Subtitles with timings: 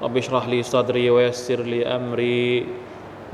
[0.00, 2.66] رب اشرح لي صدري ويسر لي أمري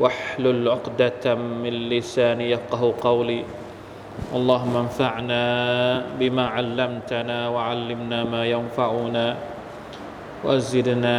[0.02, 3.46] واحلل عقدة من لساني يفقه قولي.
[4.34, 5.42] اللهم انفعنا
[6.18, 9.26] بما علمتنا وعلمنا ما ينفعنا
[10.44, 11.16] وزدنا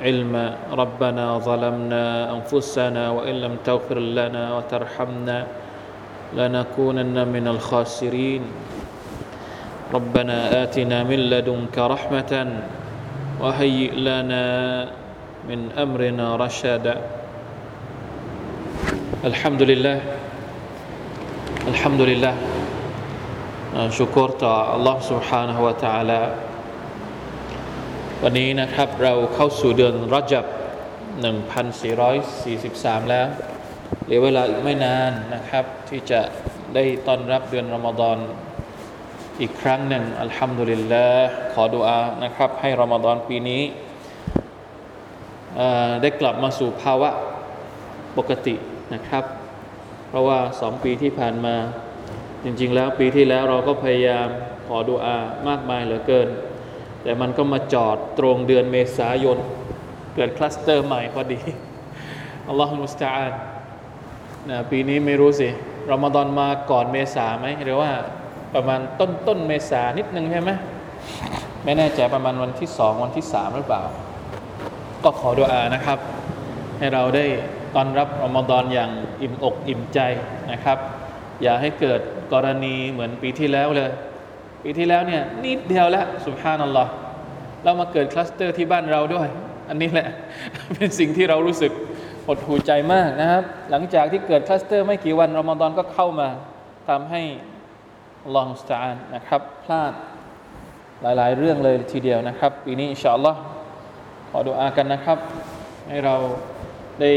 [0.00, 0.46] علما.
[0.72, 5.38] ربنا ظلمنا أنفسنا وإن لم تغفر لنا وترحمنا
[6.32, 8.42] لنكونن من الخاسرين.
[9.94, 12.32] ربنا آتنا من لدنك رحمة
[13.41, 14.45] وهيئ لنا
[15.49, 16.95] من أمرنا رشدا
[19.29, 19.97] الحمد لله
[21.67, 22.35] الحمد لله
[23.97, 26.21] ชุกรต่อ Allah سبحانه และ تعالى
[28.23, 30.45] วันนี้นะครับเราเข้าสู่เดือนรจับ
[31.23, 33.27] 1443 แล้ว
[34.03, 36.21] เหลือเวลาอีกไม่นานนะครับ ที่จะ
[36.75, 38.17] ได้ต้อนรับเดือนรอมฎอน
[39.40, 43.62] อีกครั้งหนึ่งอัลฮัมดุลิลลาห์ขอดุอานะครับ ให้รอมฎอนปีนี้
[46.02, 47.10] ได้กลับมาสู่ภาวะ
[48.16, 48.54] ปกติ
[48.94, 49.24] นะครับ
[50.08, 51.56] เพราะว่าสองปีที่ผ่านมา
[52.44, 54.28] จริง ๆ แล้วปีที่แล้วเราก็พยายาม
[54.66, 56.28] ขอดุอามากมายเหลือเกิน
[57.02, 59.38] แต่มันก็มาจอดตรงเดือนเมษายน
[60.14, 61.40] เกิดคลัสเตอร์ใหม่พอดี
[62.48, 63.32] อัลลอฮฺมุสตาอัน
[64.50, 65.48] นะปีนี้ไม่รู้สิ
[65.92, 67.90] รอมฎอนมาก่อนเมษาไหมหรือว่า
[68.54, 70.50] ประมาณต้นต้นเมษานิดนึงใช่ไหม
[71.64, 73.82] ไม่แน่ใจประมาณวันที่สองวันที่สามหรือเปล่า
[75.04, 75.98] ก็ขอดุอานะครับ
[76.78, 77.24] ให้เราได้
[77.74, 78.90] ตอนรับรอมฎอนอย่าง
[79.22, 79.98] อิ่มอกอิ่มใจ
[80.52, 80.78] นะครับ
[81.42, 82.00] อย่าให้เกิด
[82.32, 83.90] กรณีเหมือนปีที่แล้วเลย
[84.62, 86.90] ปีที่แล้วเนี่ยนิดเดียวแล้วสุภานัลลอฮ์
[87.64, 89.28] เรามาเกิดคลัสเตอร์ที่บ้านเราด้วย
[89.68, 90.08] อันนี้แหละ
[90.74, 91.72] เป็นสิ่งที่เรารู้สึก
[92.26, 96.28] หดหู่ใจมากนะครับ หลังจากที่เกิดคลัสเตอร์ไม่กี่วันรอมฎอนก็เข้ามา
[96.88, 97.22] ทำให้
[98.34, 99.92] ลองสตาร์นะครับ พลาด
[101.02, 103.40] หลาย ๆ เรื่องเลยทีเดียวนะครับ ปีนี้إن شاء الله
[104.30, 105.18] ขอดุอากันนะครับ
[105.88, 106.16] ให้เรา
[107.00, 107.12] ได้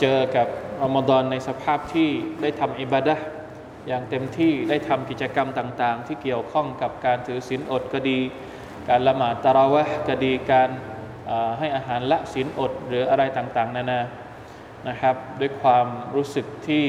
[0.00, 0.48] เจอกับ
[0.82, 2.08] รอมฎอนในสภาพที่
[2.42, 3.16] ได้ทำอิบาดะ
[3.88, 8.18] อย่างเต็มที่ได้ทำกิจกรรมต่าง ๆ ที่เกี่ยวข้องกับการถือศีลอดก็ดี
[8.88, 10.70] การละหมาดตะราวะก็ดีการ
[11.58, 14.00] ให้อาหารละศีลอดหรืออะไรต่าง ๆ นานา
[14.88, 16.84] นะครับด้วยความรู้สึกที่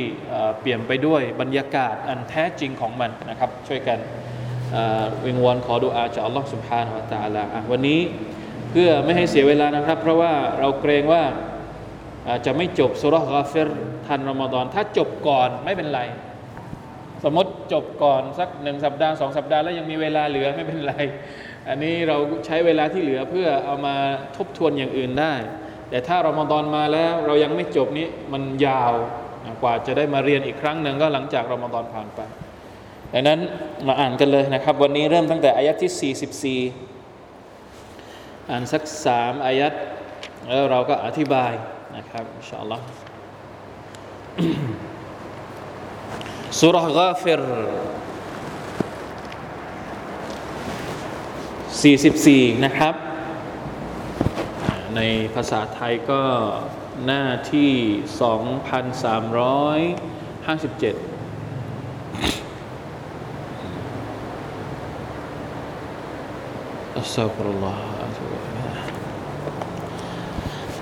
[0.59, 3.99] เปลี่ยนไปด้วยบรรยากาศอันแท้จริงของมันนะครับ ช่วยกัน
[5.25, 7.99] วิงวอนขอดุอาจากอัลลอฮฺสุบฮานาอัลตะลาวันนี้
[8.71, 11.23] เพื่อไม่ให้เสียเวลานะครับ เพราะว่าเราเกรงว่า
[12.45, 13.69] จะไม่จบสุรกาเฟร
[14.05, 16.01] ทันรอมฎอนถ้าจบก่อนไม่เป็นไร
[17.23, 20.93] สมมติจบก่อนสักหนึ่งสัปดาห์สองสัปดาห์แล้วยังมีเวลาเหลือไม่เป็นไร
[21.69, 23.95] อันนี้เราใช้เวลาที่เหลือเพื่อเอามา
[24.37, 25.33] ทบทวนอย่างอื่นได้
[25.89, 28.93] แต่ถ้ารอมฎอนมาแล้วเรายังไม่จบนี้มันยาว
[29.61, 32.19] กว่าจะได้มาเรียนอีกครั้งหนึ่งก็หลังจากรอมฎอนผ่านไป
[33.13, 33.39] ดังนั้น
[33.87, 39.73] มาอ่านกันเลยนะครับ วันนี้เริ่มตั้งแต่อายัดที่ 44 อ่านสักสามอายัด
[40.47, 41.53] แล้วเราก็อธิบาย
[41.95, 42.85] นะครับอินชาอัลลอฮ์
[46.59, 47.43] สุรกาฟิร
[51.83, 52.93] 44 นะครับ
[54.96, 55.00] ใน
[55.34, 56.22] ภาษาไทยก็
[57.06, 57.72] หน้าที่
[58.20, 60.94] 2,357
[67.00, 67.76] أستغفر الله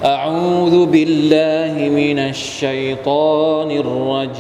[0.04, 4.38] أعوذ بالله من الشيطان الرجيم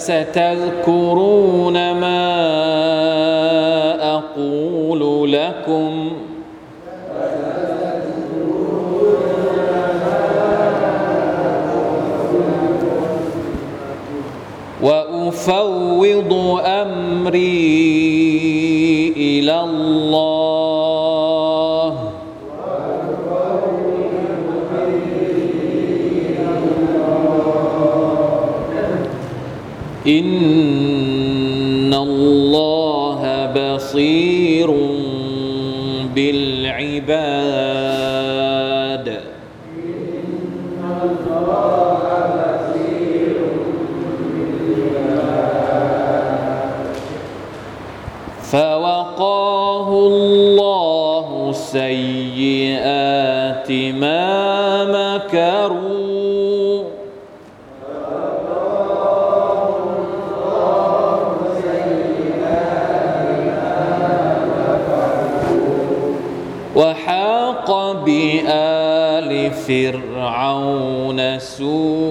[0.00, 2.24] فستذكرون ما
[4.16, 6.12] أقول لكم.
[14.82, 16.32] وأفوض
[16.64, 17.52] أمري
[19.16, 20.29] إلى الله.
[30.10, 34.70] إن الله بصير
[36.14, 37.89] بالعباد
[69.50, 72.09] فرعون سوء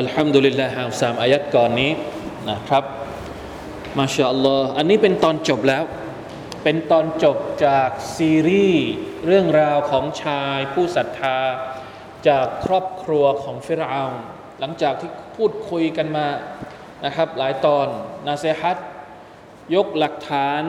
[0.00, 1.90] อัลฮัมดุลิลลาฮ์สามอายัดก่อนนี้
[2.50, 2.84] นะครับ
[3.98, 5.82] มาชาอัลลอฮ์อันนี้เป็นตอนจบแล้ว
[6.67, 8.87] เป็นตอนจบจากซีรีส์
[9.25, 11.37] เรื่องราวของชายผู้ศรัทธา
[12.27, 14.21] จากครอบครัวของฟิรเอาน์
[14.59, 16.27] หลังจากที่พูดคุยกันมา
[17.05, 17.87] นะครับ หลายตอน
[18.27, 18.77] นาเซฮัต
[19.75, 20.61] ยกหลักฐาน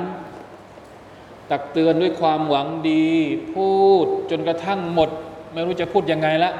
[1.50, 3.08] ตักเตือนด้วยความหวังดี
[3.54, 3.70] พู
[4.04, 5.10] ดจนกระทั่งหมด
[5.52, 6.52] ไม่รู้จะพูดยังไงละ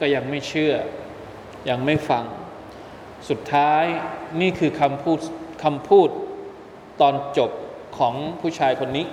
[0.00, 0.74] ก็ยังไม่เชื่อ
[1.68, 2.24] ยังไม่ฟัง
[3.28, 3.84] สุดท้าย
[4.40, 5.18] นี่คือคำพูด
[5.62, 6.08] คำพูด
[7.02, 7.52] ตอนจบ
[7.98, 9.06] ของผู้ชายคนนี้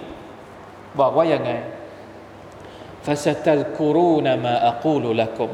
[0.99, 1.51] บอกว่ายังไง
[3.05, 5.51] ฟาสตัลกูรูนามาอักูลุละกุม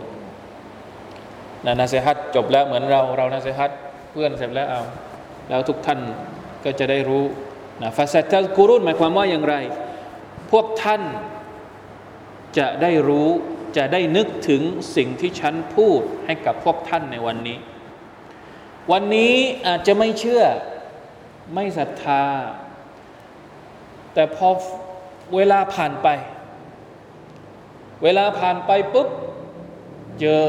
[1.66, 3.72] นะนาเซฮัตจบแล้วเหมือนเราเรานาเซฮัต
[4.12, 4.81] เพื่อนเสร็จแล้วเอา
[5.50, 6.00] แล้วทุกท่าน
[6.63, 7.25] ก็จะได้รู้
[7.81, 9.56] นะฟาสตัลกูรูนหมายความว่าอย่างไร
[10.51, 11.01] พวกท่าน
[12.57, 13.30] จะได้รู้
[13.77, 14.62] จะได้นึกถึง
[14.95, 17.57] สิ่งที่ฉันพูดให้กับพวกท่านในวันนี้
[18.92, 19.36] วันนี้
[19.68, 20.44] อาจจะไม่เชื่อ
[21.54, 22.24] ไม่ศรัทธา
[24.13, 24.48] แต่พอ
[25.36, 26.08] เวลาผ่านไป
[28.04, 29.08] เวลาผ่านไปปุ๊บ
[30.22, 30.46] เจอ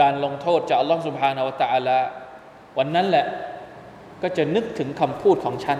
[0.00, 1.98] การลงโทษจากอัลลอฮฺสุบฮานาวะตะอาลา
[2.78, 3.26] วันนั้นแหละ
[4.22, 5.78] ก็จะนึกถึงคำพูดของฉัน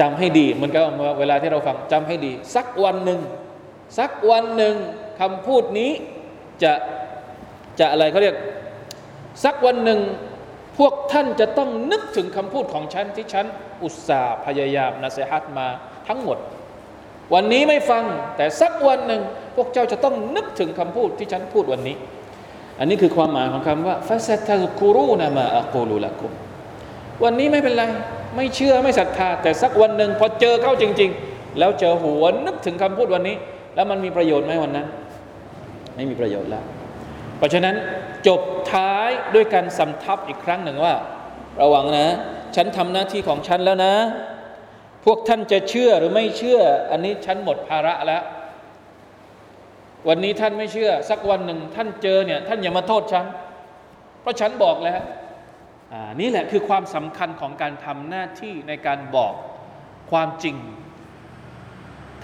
[0.00, 0.80] จำให้ดีเหมันก็
[1.18, 3.20] เวลาที่เราฟังจำให้ดี สักวันหนึ่ง
[3.98, 4.74] สักวันหนึ่ง
[5.20, 5.90] คำพูดนี้
[6.62, 6.72] จะ
[7.78, 8.36] จะอะไรเขาเรียก
[9.44, 10.00] สักวันหนึ่ง
[10.78, 13.46] พวกท่านจะต้องนึกถึงคำพูดของฉันที่ฉัน
[13.82, 15.66] อุตส่าห์พยายามนะเซฮัตมา
[16.08, 16.38] ทั้งหมด
[17.34, 18.04] วันนี้ไม่ฟัง
[18.36, 19.22] แต่สักวันหนึ่ง
[19.56, 21.96] พวกเจ้าจะต้องนึกถึงคำพูดที่ฉันพูดวันนี้
[22.78, 26.32] อันนี้คือความหมายของคำว่าฟาซตะกูรูนามาอักูลุละกุม
[27.24, 27.84] วันนี้ไม่เป็นไร
[28.36, 33.36] ไม่เชื่อไม่ศรัทธา แต่สักวันหนึ่งพอเจอเข้าจริง ๆ แล้วเจอหัวนึกถึงคำพูดวันนี้
[33.74, 34.86] แล้วมันมีประโยชน์ไหมวันนั้น
[35.96, 36.64] ไม่มีประโยชน์แล้ว
[37.36, 37.74] เพราะฉะนั้น
[38.26, 38.40] จบ
[38.72, 40.94] ท้ายด้วยการสำทับอีกครั้งหนึ่งว่า
[41.62, 42.06] ระวังนะ
[42.56, 43.94] ฉันทำหน้าที่ของฉันแล้วนะ
[45.04, 48.22] พวกท่านจะเชื่อหรือไม่เชื่อ อันนี้ฉันหมดภาระแล้ว
[50.08, 53.24] วันนี้ท่านไม่เชื่อ สักวันหนึ่งท่านเจอเนี่ย ท่านอย่ามาโทษฉัน
[54.20, 55.00] เพราะฉันบอกแล้ว
[56.20, 59.34] นี่แหละคือความสำคัญของการทำหน้าที่ในการบอก
[60.10, 60.56] ความจริง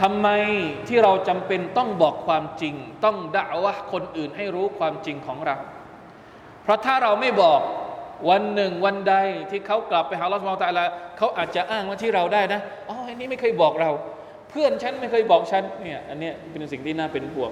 [0.03, 0.29] ทำไม
[0.89, 5.57] ที่เราจำเป็นต้องบอกความจริง ต้องด่าวะคนอื่นให้รู้ความจริงของเรา
[6.63, 7.61] เพราะถ้าเราไม่บอก
[8.31, 9.15] วันหนึ่งวันใด
[9.51, 10.85] ที่เขากลับไปหาลอสมาตาลา
[11.19, 13.91] เขาอาจจะอ้างว่าที่เราได้นะอ๋อไอ้นี้ไม่เคยบอกเรา
[14.51, 17.51] เพื่อนฉันไม่เคยบอกฉันเนี่ยอันนี้เป็นสิ่งที่น่าเป็นห่วง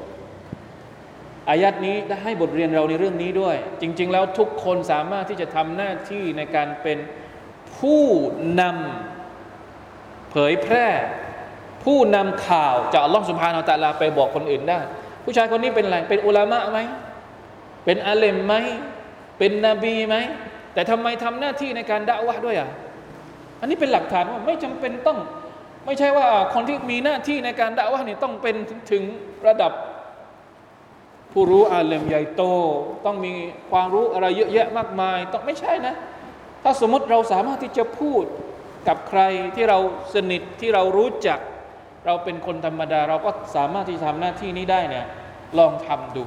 [1.49, 6.99] อายัดนี้ได้ให้บทเรียนเราในเรื่องนี้ด้วย จริง ๆ แล้วทุกคนสามารถที่จะทำหน้าที่ในการเป็น
[7.77, 8.05] ผู้
[8.61, 10.87] นำเผยแพร่
[11.85, 14.79] ผู้นำข่าวจากอัลลอฮฺสุบฮานาอัลตะลาไปบอกคนอื่นได้
[15.25, 16.79] ผู้ชายคนนี้เป็นอะไรเป็นอุลามะไหม
[17.85, 18.55] เป็นอาเลมไหม
[19.39, 20.17] เป็นนบีไหม
[20.75, 22.69] แต่ทำไมทำหน้าที่ในการด่าวะด้วยอะ
[23.61, 25.19] อันนี้เป็นหลักฐานว่าไม่จำเป็นต้อง
[25.87, 28.57] ไม่ใช่ว่าคนที่มีหน้าที่ในการด่าวะนี่ต้องเป็น
[28.91, 29.03] ถึง
[29.47, 29.73] ระดับ
[31.33, 32.43] ผู้รู้อาเลมใหญ่โต
[33.07, 33.33] ต้องมี
[33.71, 35.95] ความรู้อะไรเยอะแยะมากมาย ต้องไม่ใช่นะ
[36.63, 38.25] ถ้าสมมติเราสามารถที่จะพูด
[38.89, 39.21] กับใคร
[39.55, 39.79] ที่เรา
[40.15, 41.39] สนิทที่เรารู้จัก
[42.07, 45.07] เราเป็นคนธรรมดา เราก็สามารถที่จะทำหน้าที่นี้ได้เนี่ย
[45.59, 46.25] ลองทำดู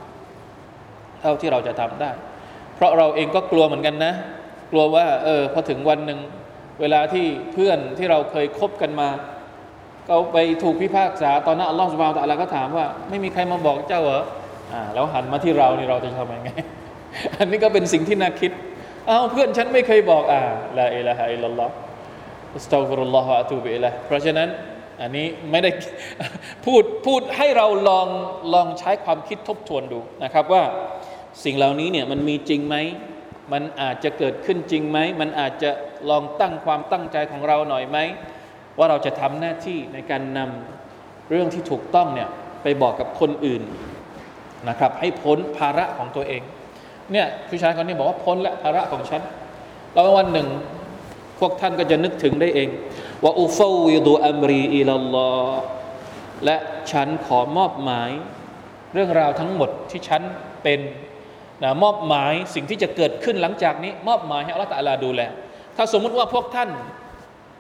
[1.22, 2.12] เท่าที่เราจะทำได้
[2.75, 4.13] เพราะเราเองก็กลัวเหมือนกันนะ
[4.72, 6.20] กลัวว่าเออพอถึงวันหนึ่ง
[6.82, 9.10] เวลาที่เพื่อนที่เราเคยคบกันมา
[10.08, 14.24] เขาไปถูกพิพากษาตอนนั้นอัลลอฮฺสุบานตะอัลาก็ถามว่า ไม่มีใครมาบอกเจ้าเหรอ
[14.74, 16.50] อ่าแล้วหันมาที่เรานี่เราจะทำยังไง
[17.39, 18.51] อันนี้ก็เป็นสิ่งที่น่าคิด
[19.10, 20.42] อ้าวเพื่อนฉันไม่เคยบอกอ่า
[20.80, 21.74] ละอิละฮะอิลลัลลอฮ์
[22.56, 24.48] อัสตัฆฟิรุลลอฮฺอะตูบิอิลัยเพราะฉะนั้น
[25.02, 25.72] อันนี้ไม่ได้
[26.66, 28.08] พูดพูดให้เราลอง
[28.54, 30.64] ลองใช้ความคิดทบทวนดูนะครับว่า
[31.44, 32.76] สิ่งเหล่านี้เนี่ยมันมีจริงไหม
[33.54, 35.72] มันอาจจะเกิดขึ้นจริงไหม มันอาจจะ
[36.10, 37.98] ลองตั้งความตั้งใจของเราหน่อยไหม
[38.78, 42.30] ว่าเราจะทำหน้าที่ในการนำเรื่องที่ถูกต้องเนี่ย
[42.64, 43.62] ไปบอกกับคนอื่น
[44.70, 46.42] นะครับ ให้พ้นภาระของตัวเอง
[47.12, 49.22] เนี่ยผู้ชายคนนี้บอกว่าพ้นและภาระของฉัน
[49.94, 50.48] แล้ววันหนึ่ง
[51.40, 52.70] พวกท่านก็จะนึกถึงได้เอง
[53.24, 55.53] ว่าอุฟวิดูอัมรีอิลลอฮ
[56.46, 56.58] และ
[56.92, 58.12] ฉันขอมอบหมาย
[58.94, 60.22] เรื่องราวทั้งหมดที่ฉัน
[60.63, 60.80] เป็น
[61.63, 65.22] นะมอบหมายสิ่งที่จะเกิดขึ้นหลังจากนี้ มอบหมายให้อัลลอฮฺตะอาลาดูแล
[65.77, 66.70] ถ้าสมมุติว่าพวกท่าน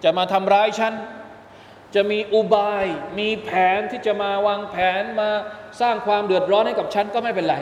[0.03, 0.93] จะมาทำร้ายฉัน
[1.95, 2.85] จะมีอุบาย
[3.19, 5.29] มีแผนที่จะมาวางแผนมา
[5.81, 7.55] สร้างความเดือดร้อนให้กับฉันก็ไม่เป็นไร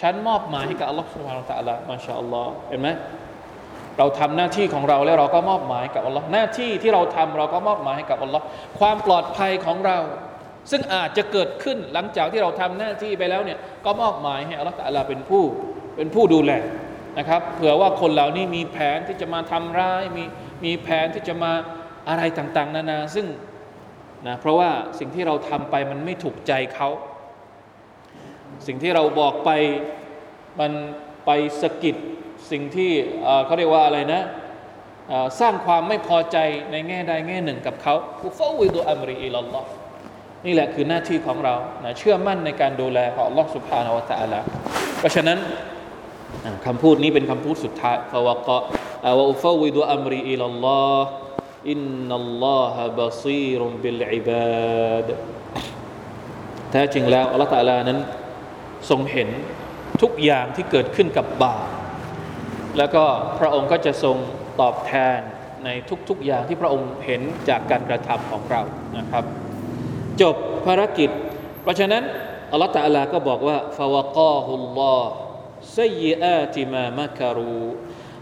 [0.00, 2.88] ฉันมอบหมายให้กับอัลลอฮฺสุบฮานาตะอาลามาชาอัลลอฮ์เห็นไหม
[3.98, 8.44] เราทำหน้าที่ของเราแล้วเราก็มอบหมายกับอัลลอฮ์หน้าที่ที่เราทำเราก็มอบหมายให้กับอัลลอฮ์
[8.78, 9.98] ความปลอดภัยของเรา
[10.70, 15.42] ซึ่งอาจจะเกิดขึ้นหลังจากที่เราทำหน้าที่ไปแล้วเนี่ยก็มอบหมายให้อัลลอฮ์ตะลาเป็นผู้
[15.96, 16.52] เป็นผู้ดูแล
[17.18, 20.24] นะครับเผื่อว่าคนเหล่านี้มีแผนที่จะมาทำร้ายมี
[20.64, 21.52] มีแผนที่จะมา
[22.08, 23.26] อะไรต่างๆ นานาซึ่ง
[24.26, 26.88] นะเพราะว่าสิ่งที่เราทำไปมันไม่ถูกใจเขา
[28.66, 29.50] สิ่งที่เราบอกไป
[30.60, 30.72] มัน
[31.26, 31.30] ไป
[31.62, 31.96] สะกิด
[32.51, 32.91] สิ่งที่
[33.45, 34.21] เขาเรียกว่าอะไรนะ
[35.39, 36.37] สร้างความไม่พอใจ
[36.71, 39.69] ในแง่ใดแง่หนึ่งกับเขาผู้ฟาวิดูอัมรีอิลลอฮ์
[40.45, 44.39] นี่แหละคือหน้าที่ของเรานะเชื่อมั่นในการดูแลของ Allah سبحانه และ تعالى
[44.99, 45.39] เพราะฉะนั้น
[46.65, 48.59] คำพูดนี้เป็นคำพูดสุดท้ายฟาวะกะ
[49.17, 51.09] วะอุฟาวิดูอัมรีอิลลอฮ์
[51.71, 55.09] อินนัลลอฮะบะซีรุบิลอิบาด
[56.71, 57.99] แท้จริงแล้วอัลลอฮฺตะลานั้น
[58.89, 59.29] ทรงเห็น
[60.01, 61.67] ทุกอย่างที่เกิดขึ้นกับบาป
[62.78, 63.04] แล้วก็
[63.38, 64.16] พระองค์ก็จะทรง
[64.60, 65.18] ตอบแทน
[65.64, 65.68] ใน
[66.08, 68.62] ทุกๆอย่างที่พระองค์เห็นจากการกระทำของเรา
[68.98, 69.24] นะครับ
[70.22, 71.10] จบภารกิจ
[71.62, 72.02] เพราะฉะนั้น
[72.52, 75.12] อัลลอฮฺตะลาก็บอกว่าฟาวกาฮุลลอฮ์
[75.78, 77.60] ซยอาติมามะคารู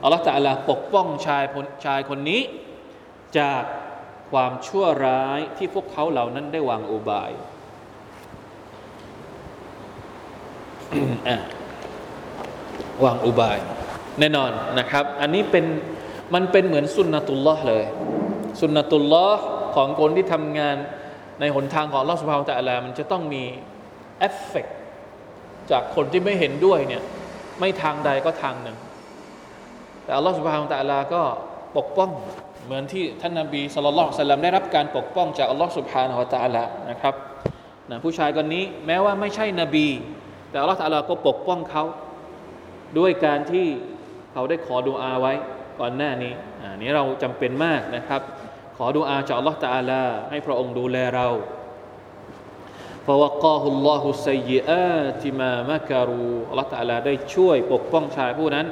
[0.03, 1.45] อัลลอฮฺตะลาปกป้องชาย
[1.85, 2.43] ชายคนนี้
[3.39, 3.63] จาก
[4.33, 7.33] ความชั่วร้ายที่พวกเขาเหล่านั้นได้วางอุบาย
[13.05, 13.59] วางอุบาย
[14.21, 15.65] แน่นอนนะครับ อันนี้เป็น
[16.35, 17.85] มันเป็นเหมือนสุนนะตุลลอฮ์เลย
[18.61, 19.43] สุนนะตุลลอฮ์
[19.77, 20.77] ของคนที่ทำงาน
[21.41, 23.45] ในหนทางของลอสพาวแต่ละมันจะต้องมี
[24.19, 24.67] เอฟเฟก
[25.71, 27.03] จากคนที่ไม่เห็นด้วยเนี่ย
[27.61, 28.77] ไม่ทางใดก็ทางหนึ่ง
[30.05, 31.23] แต่อัลลอฮฺสุบฮานตะลาก็
[31.77, 32.11] ปกป้อง
[32.65, 37.15] เหมือนที่ท่านนาบีสุลต่านสลลัมได้รับการปกป้องจากอัลลอฮฺสุบฮานตะลานะครับ
[37.91, 39.87] นะผู้ชายคนนี้แม้ว่าไม่ใช่นบี
[40.51, 41.85] แต่อัลลอฮฺตะลาก็ปกป้องเขา
[42.99, 43.67] ด้วยการที่
[44.35, 45.33] เขาได้ขอดุอาไว้
[45.81, 48.23] ก่อนหน้านี้อันนี้เราจำเป็นมากนะครับ
[48.77, 51.29] ขอดุอาจากอัลลอฮฺตะอาลาให้พระองค์ดูแลเรา
[53.07, 58.67] ฟาวกาฮุลลอฮุซัยอาติมามะการูอัลลอฮฺตะอาลาได้ช่วยปกป้องชายผู้นั้น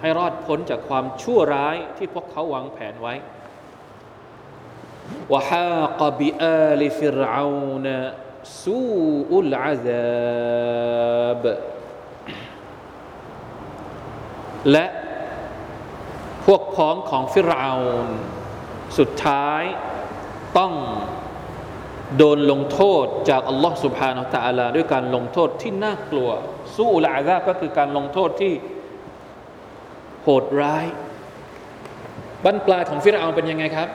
[0.00, 3.14] ให้รอดพ้นจากความชั่วร้ายที่พวกเขาวางแผนไว้
[5.32, 7.86] วะฮากบิอาลิฟิรอาวน
[8.64, 8.82] สู
[9.30, 11.44] อุลอาซาบ
[14.72, 14.84] และ
[16.78, 18.08] ของของฟิราอน
[18.98, 19.62] สุดท้าย
[20.58, 20.72] ต้อง
[22.16, 26.30] โดนลงโทษจากอัลลอฮ์สุบฮานาตะอัลาด้วยการลงโทษที่น่ากลัว
[26.76, 28.52] สู้ละอาซาก็คือการลงโทษที่
[30.22, 30.86] โหดร้าย
[32.44, 33.88] บรรปลายของฟิราอนเป็นยังไงครับ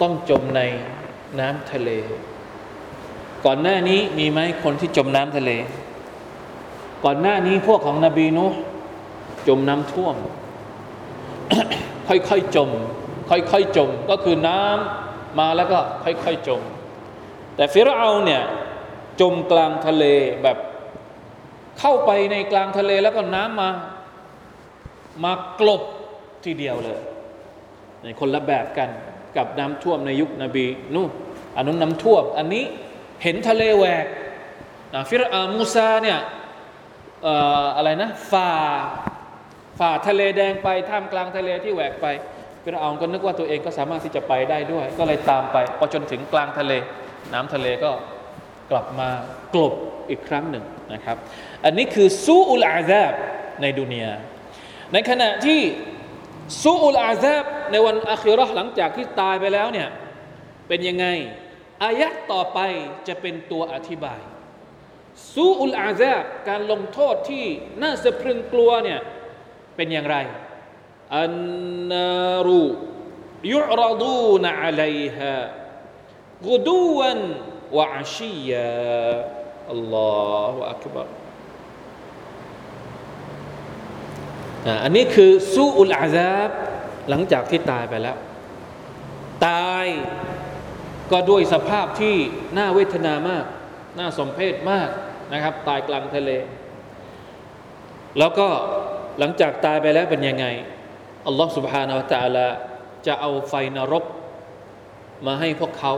[0.00, 0.60] ต้องจมใน
[1.40, 1.90] น้ำทะเล
[3.44, 5.50] ก่อนหน้านี้มีไหมคนที่จมน้ำทะเล
[7.04, 8.46] ก่อนหน้านี้พวกของนบีนุ
[9.48, 10.16] จมน้ำท่วม
[12.08, 12.70] ค่อยๆจม
[13.30, 16.62] ค่อยๆจม ก็คือน้ำมาแล้วก็ค่อยๆจม
[17.56, 18.42] แต่ฟิรเอาเนี่ย
[19.20, 20.04] จมกลางทะเล
[20.42, 20.58] แบบ
[21.78, 23.70] เข้าไปในกลางทะเลแล้วก็น้ำมา
[25.24, 25.82] มากลบ
[26.44, 27.00] ทีเดียวเลย
[28.02, 28.90] ในคนละแบบกัน
[29.36, 31.10] กับน้ำท่วมในยุคนบีนู่น
[31.56, 32.64] อันนู้นน้ำท่วม อันนี้
[33.22, 34.06] เห็นทะเลแหวก
[35.08, 36.18] ฟิรอามูซาเนี่ย
[37.76, 38.50] อะไรนะฝ่า
[39.78, 42.06] ฝ่าทะเลแดงไปท่ามกลางทะเลที่แหวกไป
[42.62, 46.72] ฟิรเอาก็นึกว่าตัวเองก็สามารถที่จะไปได้ด้วย ก็เลยตามไปพอจนถึงกลางทะเล
[47.32, 47.90] น้ำทะเลก็
[48.70, 49.08] กลับมา
[49.54, 49.74] กลบ
[50.10, 51.16] อีกครั้งหนึ่งนะครับ
[51.64, 53.12] อันนี้คือซูอุลอาซาบ
[53.62, 54.12] ในดุนยา
[54.92, 55.60] ในขณะที่
[56.62, 59.88] ซูอุลอาซาบในวันอาคิรอหลังจากที่ตายไปแล้วเนี่ย
[60.68, 61.06] เป็นยังไง
[61.82, 62.58] อายะต่อไป
[63.08, 64.20] จะเป็นตัวอธิบาย
[65.34, 67.44] ซูอุลอาซาบการลงโทษที่
[67.82, 69.00] น่าสะพรึงกลัวเนี่ย
[69.76, 70.16] เป็นอย่างไร
[71.18, 71.32] อัน
[71.90, 72.64] นารุ
[73.52, 75.34] ยุรดูนอะลัยฮะ
[76.46, 77.18] กุดูวัน
[77.76, 78.72] วะอาชียา
[79.72, 80.14] อัลลอ
[80.52, 81.08] ฮฺอักบัร
[84.84, 86.50] อันนี้คือสู้อุลอาซาบ
[87.08, 88.16] หลังจากที่ตายไปแล้ว
[89.46, 89.86] ตาย
[91.12, 92.16] ก็ด้วยสภาพที่
[92.58, 93.44] น่าเวทนามาก
[93.98, 94.88] น่าสมเพชมาก
[95.32, 96.30] นะครับ ตายกลางทะเล
[98.18, 98.48] แล้วก็
[99.19, 100.45] หลังจากตายไปแล้วเป็นยังไง
[101.27, 102.47] อัลลอฮ์ سبحانه และ تعالى
[103.07, 104.03] จะเอาไฟนรก
[105.25, 105.93] มาให้พวกเขา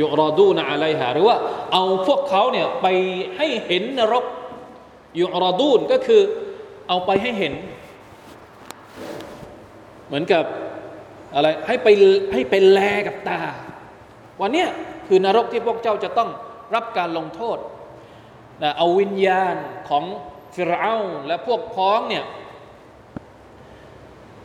[0.00, 1.36] ยุรอดูนอะไรหาหรือว่า
[1.72, 2.86] เอาพวกเขาเนี่ยไป
[3.36, 4.24] ให้เห็นนรก
[5.20, 6.22] ยุรอดูนก็คือ
[6.88, 7.54] เอาไปให้เห็น
[10.06, 10.44] เหมือนกับ
[11.34, 11.88] อะไรให้ไป
[12.32, 13.40] ให้ไปแลกับตา
[14.40, 14.68] วันเนี้ย
[15.08, 16.30] คือนรกที่พวกเจ้าจะต้อง
[16.74, 17.58] รับการลงโทษ
[18.62, 19.54] นะเอาวิญญาณ
[19.88, 20.04] ของ
[20.55, 20.95] ฟิรเอา
[21.27, 22.25] และพวกพ้องเนี่ย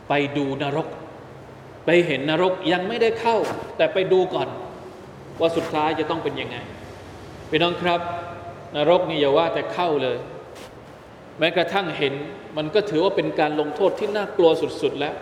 [0.08, 0.88] ไปดูนรก
[1.86, 3.36] ไปเห็นนรกยังไม่ได้เข้า
[3.76, 4.48] แต่ไปดูก่อน
[5.40, 6.56] ว่าสุดท้ายจะต้องเป็นยังไง
[7.50, 8.00] พี่น้องครับ
[8.76, 10.18] นรกนี่อย่าว่าแต่เข้าเลย
[11.38, 12.14] แม้กระทั่งเห็น
[12.56, 14.50] มันก็ถือว่าเป็นการลงโทษที่น่ากลัว
[14.82, 15.14] สุดๆแล้ว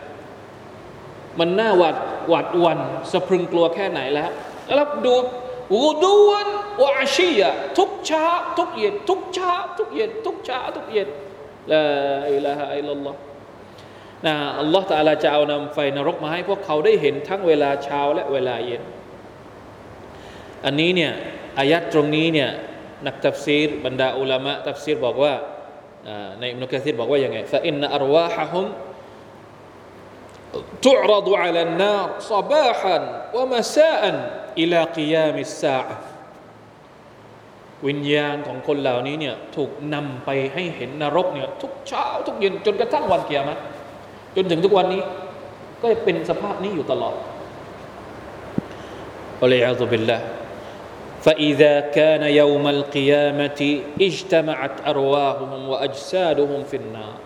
[1.41, 1.97] มันน่าหวาด
[2.29, 2.79] หวาดวัน
[3.13, 4.31] สะพรึงกลัวแค่ไหนแล้ว
[4.75, 5.15] แล้วดู
[5.76, 6.50] วูดูวัน
[6.84, 7.42] วาชีย
[7.78, 8.28] ทุกเช้า
[8.58, 11.10] ทุกเย็นทุกเช้าทุกเย็นทุกเช้าทุกเย็น
[11.72, 11.84] ลา
[12.34, 13.20] อิลาฮะอิลลัลลอฮ์
[14.26, 18.84] นะอัลลอฮ์ตะอาลาจะเอานำไฟนรกมาให้พวกเขาได้เห็นทั้งเวลาเช้าและเวลาเย็น
[20.66, 21.12] อันนี้เนี่ย
[21.60, 22.50] อายัดตรงนี้เนี่ย
[23.08, 25.34] นักตัฟซีรบรรดาอุลามะตัฟซีรบอกว่า
[26.40, 28.68] ในอิมนุกะซีรบอกว่ายังไงฟะอินนอรวาฮะฮุม
[30.82, 32.98] تعرض على النار صباحا
[33.36, 34.02] ومساء
[34.62, 35.98] إلى قيام الساعة
[37.88, 43.60] วิญญาณของคนเหล่านี้เนี่ยถูกนำไปให้เห็นนรกเนี่ยทุกเช้าทุกเย็นจนกระทั่งวันเกียรติ
[44.36, 45.02] จนถึงทุกวันนี้
[45.82, 47.16] ก็เป็นสภาพนี้อยู่ตลอด
[49.42, 50.24] อัลลอฮฺบิลลาห์
[51.26, 53.62] فإذا كان يوم القيامة
[54.08, 57.18] اجتمعت أرواحهم وأجسادهم في النار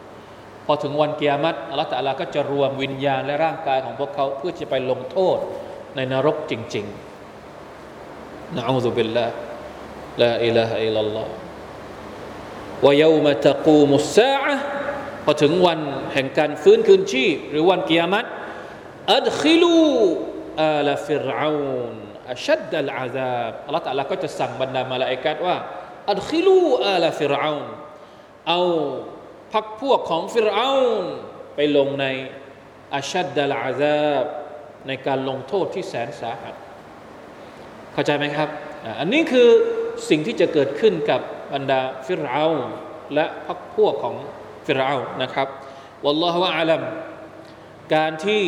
[0.65, 5.38] พอถึงวันเกียรติอัลลอฮฺตะลาก็จะรวมวิญญาณและร่างกายของพวกเขา เพื่อจะไปลงโทษ
[5.95, 7.07] ในนรกจริงๆ
[8.56, 9.34] นะอูซุบิลลาห์
[10.22, 11.32] ลาอิลาฮะอิลลัลลอฮ์
[12.84, 14.54] วะยามะตะกูมุสซาอะ
[15.24, 15.80] พอถึงวัน
[16.14, 18.28] แห่งการฟื้นคืนชีพ หรือวันกียรติ
[19.14, 19.78] อัดคิลู
[20.62, 21.52] อาลาฟิรอา
[21.92, 21.94] น
[22.33, 25.56] أشد العذاب الله تعالى ก็จะสั่งบรรดามาลาอิกัดว่า
[26.11, 27.66] أدخلوا آل فرعون
[28.48, 28.61] เอา
[29.52, 30.72] พักพวกของฟิรอา
[31.54, 32.06] ไปลงใน
[32.96, 34.24] أشد العذاب
[34.87, 36.54] ในการลงโทษที่แสนสาหัส
[37.98, 38.48] เข้าใจไหมครับ
[39.00, 39.48] อันนี้คือ
[40.08, 41.20] สิ่งที่จะเกิดขึ้นกับ
[41.54, 42.44] บรรดาฟิรเอา
[43.14, 44.16] และพักพวกของ
[44.66, 45.48] ฟิรเอานะครับ
[46.05, 46.83] والله أعلم
[47.94, 48.42] การที่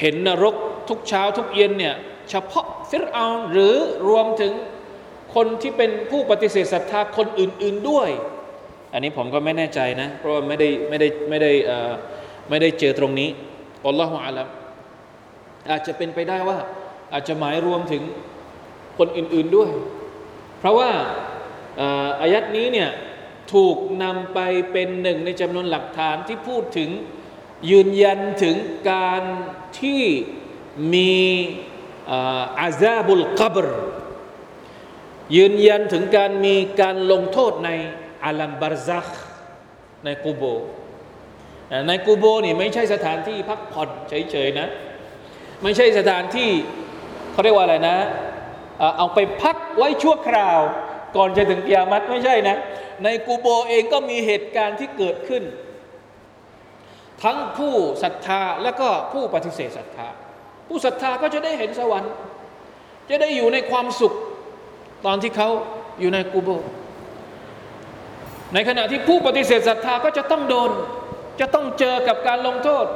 [0.00, 0.54] เห็นนรก
[0.88, 1.94] ทุกเช้าทุกเย็นเนี่ย
[2.30, 3.74] เฉพาะฟิรเอาหรือ
[4.08, 4.52] รวมถึง
[5.34, 8.08] คนที่เป็นผู้ปฏิเสธศรัทธาคนอื่น ๆด้วย
[8.92, 11.52] อันนี้ผมก็ไม่แน่ใจนะ เพราะว่าไม่ได้ไม่ได้ไม่ได้
[12.48, 13.28] ไม่ได้เจอตรงนี้
[13.84, 14.48] อัลลอฮฺอาลัม
[15.70, 16.58] อาจจะเป็นไปได้ว่า
[17.12, 18.02] อาจจะหมายรวมถึง
[18.98, 19.70] คนอื่นๆด้วย
[20.58, 20.90] เพราะว่า
[22.20, 22.90] อายัดนี้เนี่ย
[23.52, 24.38] ถูกนำไป
[24.72, 26.90] เป็นหนึ่งในจำนวนหลักฐานที่พูดถึง
[27.70, 28.56] ยืนยันถึง
[28.90, 29.22] การ
[29.80, 30.02] ที่
[30.94, 31.14] มี
[32.60, 33.68] อาซาบุลกับร
[35.36, 37.70] ยืนยันถึงการมีการลงโทษใน
[38.24, 39.06] อาลัมบารซัก
[40.04, 40.44] ในกูโบ
[41.88, 44.68] ในกูโบนี่ไม่ใช่สถานที่พักผ่อนเฉยๆนะ
[45.62, 46.50] ไม่ใช่สถานที่
[47.40, 47.98] เขาเรียกว่าอะไรนะ
[48.98, 50.60] เอาไปพักไว้ชั่วคราว
[51.16, 52.56] ก่อนจะถึงกิยามัตไม่ใช่นะ
[53.04, 55.42] ในกูโบเองก็มีเหตุการณ์ที่เกิดขึ้น
[57.22, 60.08] ทั้งผู้ศรัทธาและก็ผู้ปฏิเสธศรัทธา
[60.68, 62.12] ผู้ศรัทธาก็จะได้เห็นสวรรค์
[63.10, 64.14] จะได้อยู่ในความสุข
[65.06, 65.48] ตอนที่เขา
[66.00, 66.48] อยู่ในกูโบ
[68.54, 70.70] ในขณะที่ผู้ปฏิเสธศรัทธาก็จะต้องโดน
[71.40, 72.86] จะต้องเจอกับการลงโทษ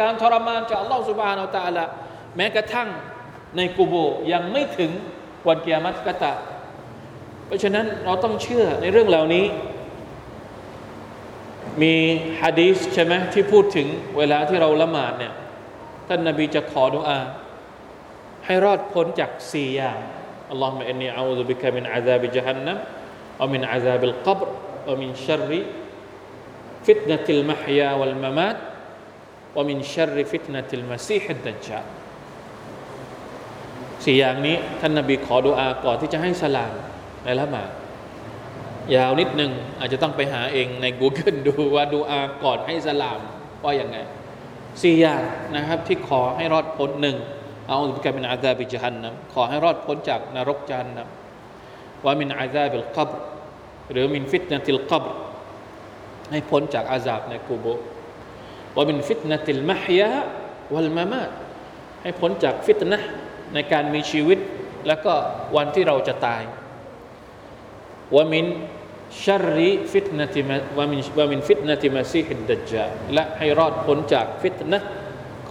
[0.00, 1.84] การทรมานจากอัลลอฮฺสุบฮานาอัลตะละ
[2.36, 2.90] แม้กระทั่ง
[3.56, 3.94] ในกูโบ
[4.32, 4.90] ยังไม่ถึง
[5.46, 6.34] วันเกียามัตก็ตา
[7.46, 9.44] เพราะฉะนั้นเราต้องเชื่อในเรื่องเหล่านี้
[11.82, 11.94] มี
[12.40, 13.86] ฮะดีษใช่ไหมที่พูดถึง
[14.18, 15.32] เวลาที่เราละหมาดเนี่ย
[16.08, 17.18] ท่านนาบีจะขอดุอา
[18.46, 19.98] ให้รอดพ้นจากสี่อย่าง
[20.50, 22.78] อัลลอฮฺมะอินนีอาอูบิกะมินอาซาบิจฮันนัม
[23.40, 24.48] วะมินอาซาบิลกับร
[24.88, 25.60] วะมินชัรริ
[26.86, 28.56] ฟิตนะติลมะฮยาวัลมะมาต
[29.56, 32.01] วะมินชัรริฟิตนะติลมะซีฮิดดัจจาล
[34.04, 36.72] สี่อย่างนี้ท่านนาบีขอดุอาก่อนที่จะให้สลาม
[37.24, 37.70] ในละหมาด
[38.94, 43.20] ยาวนิดหนึ่งอาจจะต้องไปหาเองใน Google ดูว่าดูอาก่อนให้สลาม
[43.64, 43.96] ว่าอย่างไง
[44.82, 45.22] สี่อย่าง
[45.56, 47.16] นะครับที่ขอให้รอดพ้นหนึ่ง
[47.68, 51.08] เอาอุบิกามินอาซาบิจฮันนะขอให้รอดพ้นจากนรกจานนะ
[52.04, 53.08] ومن عذاب القبر
[53.92, 55.04] หรือ من فتنة القبر
[56.30, 57.66] ให้พ้นจากอาซาบในกูโบ
[58.76, 61.22] ومن فتنة المحيا والممات
[62.02, 62.98] ให้พ้นจากฟิตนะ
[63.54, 64.38] ในการมีชีวิต
[64.86, 65.12] แล้วก็
[65.56, 66.42] วันที่เราจะตาย
[68.16, 68.46] ومن
[69.24, 74.78] شر فتنة ومن ومن فتنة المسيح الدجالและให้รอดพ้นจากฟิตนะ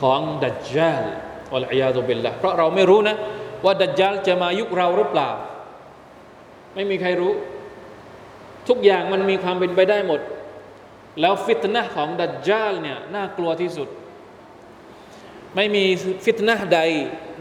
[0.02, 1.04] ของดัจจาล
[1.54, 3.16] العياذ باللهเพราะเราไม่รู้นะ
[3.66, 5.30] ว่าดัจจาลจะมายุคเราหรือเปล่า
[6.76, 7.34] ไม่มีใครรู้
[8.68, 10.22] ทุกอย่างมันมีความเป็นไปได้หมด
[11.22, 13.88] แล้วฟิตนะของดัจจาลเนี่ยน่ากลัวที่สุด
[15.56, 15.84] ไม่มี
[16.26, 16.80] ฟิตนะใด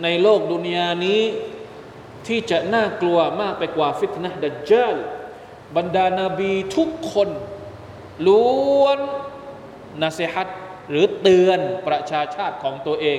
[0.02, 1.22] ในโลกดุนยานี้
[2.26, 4.96] ที่จะน่ากลัวมากไปกว่าฟิตนะดัจจาล
[5.76, 7.28] บรรดานาบีทุกคน
[8.26, 8.98] ล้วน
[10.02, 10.48] นาเซฮัต
[10.90, 13.18] หรือเตือนประชาชาติของตัวเอง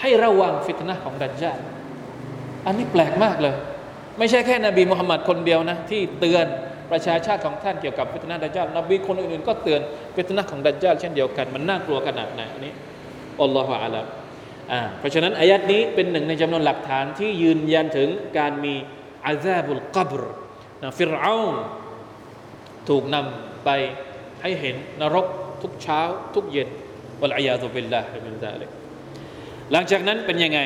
[0.00, 1.58] ให้ระวังฟิตนะของดัจจาล
[2.66, 3.54] อันนี้แปลกมากเลย
[4.18, 6.46] ไม่ใช่แค่นบีมุฮัมมัดคนเดียวนะ ที่เตือน
[6.92, 9.80] ประชาชาติของท่านเกี่ยวกับฟิตนะดัจจาลนบีคนอื่นๆก็เตือน
[10.16, 12.72] ฟิตนะของดัจจาลเช่นเดียวกัน มันน่ากลัวขนาดไหนอันนี้
[13.40, 14.06] อัลลอฮฺอาลัม
[14.72, 18.74] อ่าเพราะฉะนั้นอายัดนี้เป็นหนึ่งในจำนวนหลักฐานที่ยืนยันถึงการมี
[19.26, 20.22] อาซาบุลกับร
[20.82, 21.38] นะฟิรเอา
[22.88, 23.70] ถูกนำไป
[24.42, 25.26] ให้เห็นนรก
[25.62, 26.00] ทุกเช้า
[26.34, 26.68] ทุกเย็น
[27.20, 28.70] วัลอยาตุบิลลาฮิมินซาลิก
[29.72, 30.60] หลังจากนั้นเป็นยังไง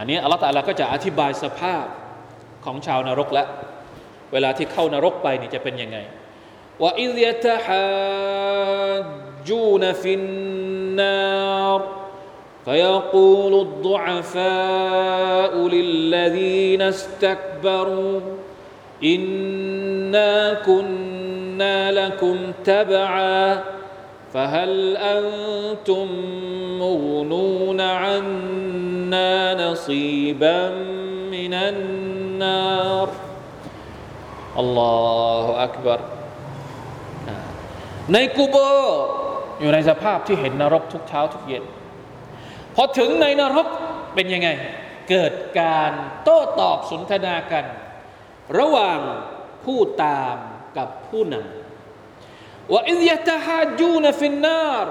[0.00, 1.86] อันนี้อัลลอฮฺตะอาลาก็จะอธิบายสภาพ
[2.64, 3.48] ของชาวนรกแล้ว
[4.32, 5.98] เวลาที่เข้านรกไปนี่จะเป็นยังไง
[6.82, 7.84] ว่าอิยะตะฮา
[9.48, 10.22] จูนฟิน
[10.99, 11.81] นาร
[12.69, 18.19] فيقول الضعفاء للذين استكبروا
[19.03, 23.63] إنا كنا لكم تبعا
[24.33, 26.07] فهل أنتم
[26.79, 30.69] مغنون عنا نصيبا
[31.31, 33.09] من النار
[34.57, 35.99] الله أكبر
[38.13, 38.55] ในกูโบ
[39.63, 41.63] อยู่ในสภาพที่เห็นนรกทุกเช้าทุกเย็น
[42.75, 43.67] พอถึงในนรก
[44.15, 44.49] เป็นยังไง
[45.09, 45.91] เกิดการ
[46.23, 47.65] โต้ตอบสนทนากัน
[48.59, 48.99] ระหว่าง
[49.65, 50.35] ผู้ตาม
[50.77, 54.85] กับผู้นำว่าอิยะตาฮาจูนฟินนาร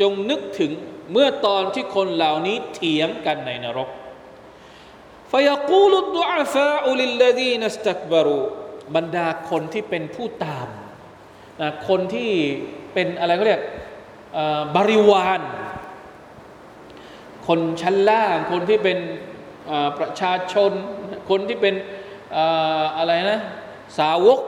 [0.00, 0.72] จงนึกถึง
[1.12, 3.90] เมื่อตอนที่คนเหล่านี้เถียงกันในนรก
[5.32, 8.44] فيقول الضعفاء للذين استكبروا
[8.96, 10.68] บรรดาคนที่เป็นผู้ตาม
[11.60, 12.30] นะคนที่
[12.94, 13.62] เป็นอะไรเขาเรียก
[14.75, 15.41] บริวาร
[17.47, 18.97] คนชั้นล่าง คนที่เป็น
[19.99, 20.71] ประชาชน
[21.29, 21.75] คนที่เป็น
[22.97, 23.41] อะไรนะ
[23.99, 24.39] สาวก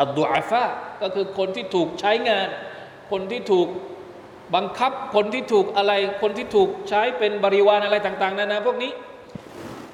[0.00, 0.64] อัลดุอาฟะ
[1.02, 2.48] ก็คือคนที่ถูกใช้งาน
[3.10, 3.68] คนที่ถูก
[4.54, 8.92] บังคับ คนที่ถูกอะไร คนที่ถูกใช้เป็นบริวารอะไรต่าง ๆนานาพวกนี้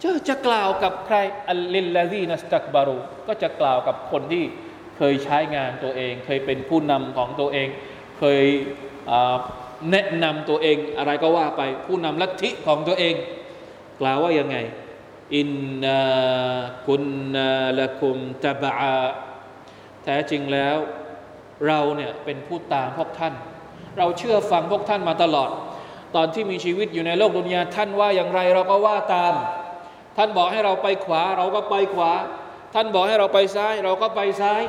[0.02, 1.16] จะจะกล่าวกับใคร
[1.48, 4.44] อัลลิลลาซีนัสตักบารูก็จะกล่าวกับคนที่
[4.96, 7.68] เคยใช้งานตัวเอง เคยเป็นผู้นำของตัวเอง
[8.24, 8.46] เคย
[9.90, 13.14] แนะนำตัวเองอะไรก็ว่าไป ผู้นำลัทธิของตัวเอง
[14.00, 14.56] กล่าวว่ายังไง
[15.34, 15.50] อิน
[15.82, 16.02] นา
[16.86, 17.04] คุน
[17.34, 18.72] นาละคุมตะบะ
[20.04, 20.76] แท้จริงแล้ว
[21.66, 23.34] เราเนี่ยเป็นผู้ตามพวกท่าน
[23.98, 25.50] เราเชื่อฟังพวกท่านมาตลอด
[26.16, 29.34] ตอนที่มีชีวิตอยู่ในโลกดุนยาท่านว่าอย่างไรเราก็ว่าตาม
[30.16, 32.12] ท่านบอกให้เราไปขวา เราก็ไปขวา
[32.74, 34.62] ท่านบอกให้เราไปซ้าย เราก็ไปซ้าย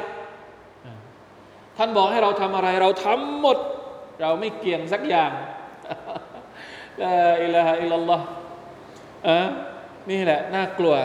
[1.85, 3.57] ท่านบอกให้เราทำอะไร เราทำหมด
[4.21, 5.31] เราไม่เกี่ยงสักอย่าง
[7.01, 8.25] ลาอิลาฮะอิลลัลลอฮ์
[9.27, 9.39] อะ
[10.11, 10.95] นี่แหละน่ากลัว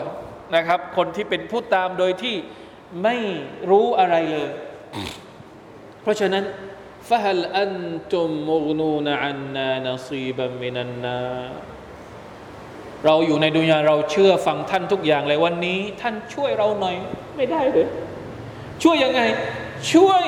[0.55, 2.35] นะครับ คนที่เป็นผู้ตามโดยที่
[3.03, 3.15] ไม่
[3.69, 4.49] รู้อะไรเลย
[6.01, 6.43] เพราะฉะนั้น
[7.09, 7.73] ฟะฮัลอัน
[8.13, 11.19] ตุมมุกนูนอันนานซีบัมมินันนา
[13.05, 16.95] เราอยู่ในดุนยาเราเชื่อฟังท่านทุกอย่างเลยวันนี้ ท่านช่วยเราหน่อย
[17.37, 17.87] ไม่ได้เลย
[18.83, 19.23] ช่วยยังไง
[19.93, 20.23] ช่วย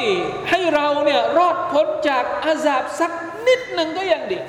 [0.50, 3.12] ให้เราเนี่ยรอดพ้นจากอาซาบสัก
[3.48, 4.40] นิดหนึ่งก็ยังดี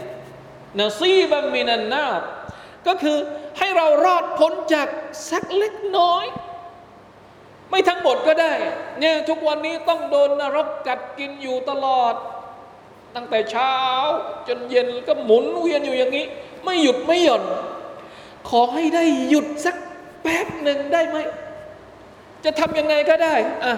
[0.78, 2.22] นาซีบัมมินันนาบ
[2.86, 3.18] ก็คือ
[3.58, 4.88] ให้เรารอดพ้นจาก
[5.30, 6.24] สักเล็กน้อย
[7.70, 8.52] ไม่ทั้งหมดก็ได้
[8.98, 12.14] เนี่ยทุกวันนี้ต้องโดนนรกกัดกินอยู่ตลอด
[13.14, 13.74] ตั้งแต่เช้า
[14.48, 16.26] จนเย็นก็หมุนเวียนอยู่อย่างนี้
[16.64, 17.44] ไม่หยุดไม่หย่อน
[18.48, 19.76] ขอให้ได้หยุดสัก
[20.22, 21.18] แป๊บหนึ่งได้ไหม
[22.44, 23.34] จะทำยังไงก็ได้
[23.64, 23.74] อะ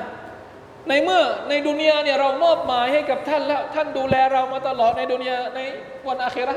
[0.88, 5.60] ในเมื่อในดุนยาเนี่ยเรามอบหมายให้กับท่านแล้ว ท่านดูแลเรามาตลอดในดุนยาใน
[6.08, 6.56] วันอาครา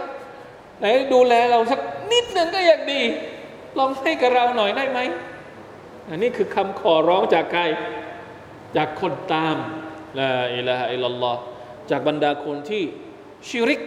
[0.79, 1.79] ไหนดูแลเราสัก
[2.11, 3.01] นิดหนึ่งก็ยังดี
[3.79, 4.99] ลองให้กับเราหน่อยได้ไหม
[6.09, 7.61] อันนี้คือคำขอร้องจากใคร
[8.77, 9.55] จากคนตาม
[10.19, 11.39] ลาอิลาฮะอิลลอฮ์
[11.91, 12.83] จากบรรดาคนที่
[13.49, 13.81] ชิริก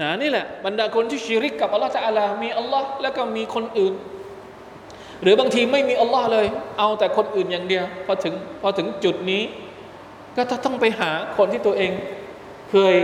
[0.00, 3.94] นะนี่แหละบรรดาคนที่ชิริกกับอัลลอฮฺตะอาลามีอัลลอฮ์แล้วก็มีคนอื่น
[5.22, 6.46] หรือบางทีไม่มีอัลลอฮ์เลย
[6.78, 9.42] เอาแต่คนอื่นอย่างเดียวพอถึงพอถึงจุดนี้
[10.36, 11.92] ก็ต้องไปหาคนที่ตัวเอง
[12.70, 12.96] เคย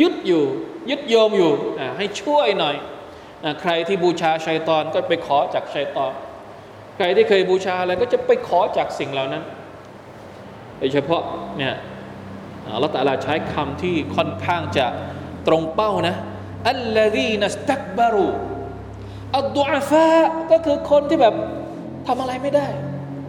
[0.00, 0.44] ยึดอยู่
[0.90, 1.52] ยึดโยมอยู่
[1.96, 2.76] ให้ช่วยหน่อย
[3.60, 6.12] ใครที่บูชาชัยตอนก็ไปขอจากชัยตอน
[6.96, 9.42] ใครที่เคยบูชาอะไรก็จะไปขอจากสิ่งเหล่านั้น
[10.78, 11.22] โดยเฉพาะ
[11.58, 11.74] เนี่ย
[12.74, 14.86] อัลลอฮฺตะลาใช้คำที่ค่อนข้างจะ
[15.46, 16.16] ตรงเป้านะ
[16.70, 18.28] อัลลอฮีนัสตักบารู
[19.36, 20.08] อัลดุอาฟา
[20.50, 21.34] ก็คือคนที่แบบ
[22.06, 22.66] ทำอะไรไม่ได้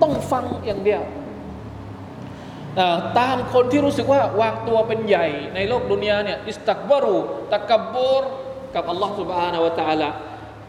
[0.02, 1.02] ต้องฟังอย่างเดียว
[3.20, 7.18] ตามคนที่รู้สึกว่าวางตัวเป็นใหญ่ในโลกดุนยาเนี่ยอิสตักบารู
[7.52, 8.24] ตะกับบูร
[8.76, 10.10] กับอัลลอฮฺสุบฮานาวะตาละ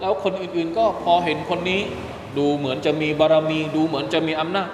[0.00, 1.80] แล้วคนอื่นๆก็พอเห็นคนนี้
[2.38, 4.68] ดูเหมือนจะมีบารมี ดูเหมือนจะมีอำนาจ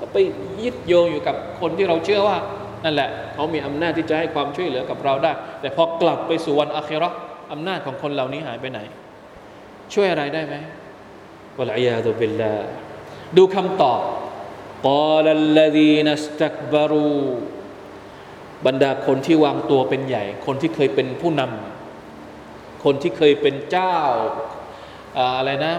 [0.00, 0.16] ก็ไป
[0.62, 2.36] ยึดโยงอยู่กับคนที่เราเชื่อว่า
[2.84, 7.10] นั่นแหละ เขามีอำนาจที่จะให้ความช่วยเหลือกับเราได้ แต่พอกลับไปสู่วันอาครอ
[7.52, 8.80] อำนาจของคนเหล่านี้หายไปไหน
[9.94, 10.54] ช่วยอะไรได้ไหม
[11.58, 12.54] วลัยยาตุบิลลา
[13.36, 14.00] ดูคำตอบ
[14.86, 17.18] กอลัลลดีนัสตักบารู
[18.66, 23.96] บรรดาคนที่วางตัวเป็นใหญ่ คนที่เคยเป็นผู้นำคนที่เคยเป็นเจ้า
[25.38, 25.74] อะไรนะ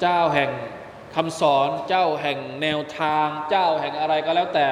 [0.00, 0.50] เจ้าแห่ง
[1.16, 4.66] คำสอน เจ้าแห่งแนวทาง เจ้าแห่งอะไรก็แล้วแต่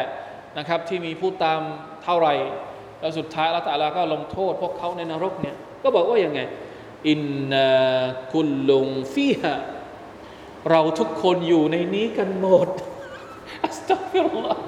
[0.59, 1.61] นะครับ ที่มีผู้ตาม
[2.05, 2.29] เท่าไร
[3.01, 6.40] แล้วสุดท้ายละตาลาก็ลงโทษ พวกเขาในนรกเนี่ย ก็บอกว่าอย่างไง
[7.07, 7.21] อิน
[7.53, 7.71] นา
[8.33, 9.55] คุลลุงฟีฮะ
[10.71, 12.69] เราทุกคนอยู่ในนี้กันหมด
[13.65, 14.63] อัสตัฟฟิรุลลอฮ์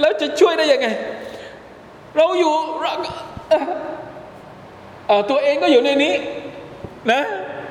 [0.00, 0.88] แล้วจะช่วยได้ยังไง
[2.16, 2.54] เราอยู่
[5.30, 6.14] ตัวเองก็อยู่ในนี้
[7.12, 7.22] นะ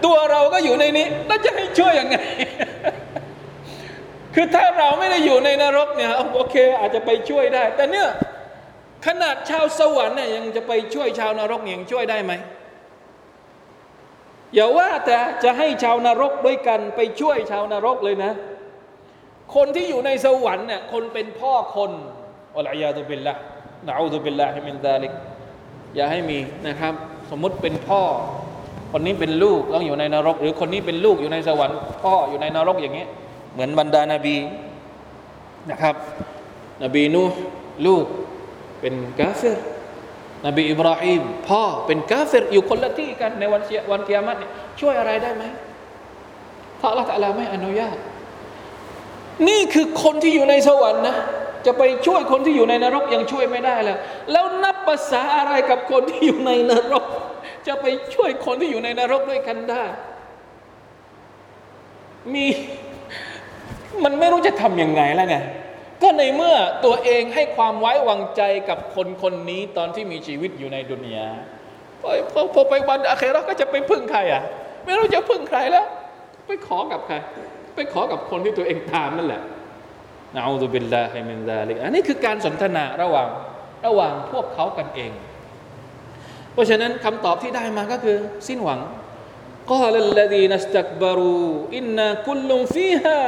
[0.06, 2.17] ตัวเราก็อยู่ในนี้แล้วจะให้ช่วยยังไง
[4.36, 8.08] คือถ้าเราไม่ได้อยู่ในนรกเนี่ยโอเค อาจจะไปช่วยได้ แต่เนี่ย
[9.06, 12.34] ขนาดชาวสวรรค์เนี่ยยังจะไปช่วยชาวนรกยังช่วยได้ไหม
[14.56, 18.32] อย่าว่าแต่จะให้ชาวนรกด้วยกันไปช่วยชาวนรกเลยนะ
[19.56, 21.91] คนที่อยู่ในสวรรค์เนี่ยคนเป็นพ่อคน
[22.56, 23.34] อัลลอฮฺยาตุบิลละ
[23.88, 25.12] นะอูตุบิลละฮิมินดาลิก
[25.96, 26.94] อย่าให้มีนะครับ
[27.32, 28.02] สมมุติเป็นพ่อ
[28.91, 33.10] คนนี้เป็นลูกต้องอยู่ในนรก หรือคนนี้เป็นลูกอยู่ในสวรรค์ พ่ออยู่ในนรกอย่างเงี้ย
[33.54, 34.38] เหมือนบรรดานาบี
[35.72, 35.96] นะครับ
[36.84, 37.24] นบีนู
[37.86, 38.06] ลูก
[38.80, 39.48] เป็นกาเฟร
[40.45, 45.43] นบีอิบราฮิมพ่อเป็นกาเฟรอยู่คนละที่กันในวันวันกิยามัตเนี่ยช่วยอะไรได้ไหม
[46.79, 47.97] พระอัลลอฮฺตะลาไม่อนุญาต
[49.47, 51.15] นี่คือคนที่อยู่ในสวรรค์นะ
[51.65, 53.97] จะไปช่วยคนที่อยู่ในนรกยังช่วยไม่ได้แล้ว
[54.31, 57.05] แล้วนับภาษาอะไรกับคนที่อยู่ในนรก
[57.67, 59.84] จะไปช่วยคนที่อยู่ในนรกด้วยกันได้
[62.34, 62.45] มี
[64.03, 65.36] มันไม่รู้จะทำยังไงแล้วไง
[66.06, 71.28] ก็ในเมื่อตัวเองให้ความไว้วางใจกับคนคนนี้ตอนที่มีชีวิตอยู่ในดุนยา
[72.02, 74.44] พอพอพไปวันอาเคราก็จะไปพึ่งใครอะ
[74.86, 75.86] ไม่รู้จะพึ่งใครแล้ว
[76.48, 77.15] ไปขอกับใคร
[77.76, 79.41] ไปขอกับคนที่ตัวเองตามนั่นแหละ
[80.36, 83.28] نعوذ بالله من ذلكอันนี้คือการสนทนาระหว่าง
[83.86, 85.12] ระหว่างพวกเขากันเอง
[86.54, 88.80] เพราะฉะนั้นคำตอบที่ได้มาก็คือ สิ้นหวัง
[89.72, 91.46] กาลลดีนัสตักบารู
[91.78, 93.20] อินนาคุลลุมฟีฮา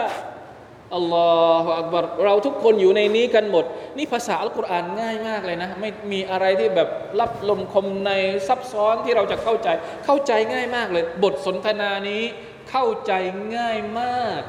[0.97, 3.65] อัลลอฮฺอักบารเราทุกคนอยู่ในนี้กันหมด
[3.97, 6.89] นี่ภาษาอัลกุรอานง่ายมากเลยนะ ไม่มีอะไรที่แบบ
[7.21, 8.13] รับลมคมใน
[8.49, 9.69] ซับซ้อนที่เราจะเข้าใจ
[10.05, 12.23] เข้าใจง่ายมากเลย บทสนทนานี้
[12.71, 13.13] เข้าใจ
[13.57, 14.43] ง่ายมาก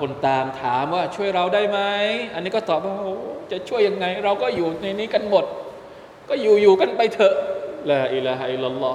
[0.00, 1.80] คนตามถามว่าช่วยเราได้ไหม
[2.34, 2.94] อันนี้ก็ตอบว่า
[3.52, 5.44] จะช่วยยังไง เราก็อยู่ในนี้กันหมด
[6.28, 7.34] ก็อยู่อยู่กันไปเถอะ
[7.90, 8.94] ละอิละฮะอิลลัลลอฮ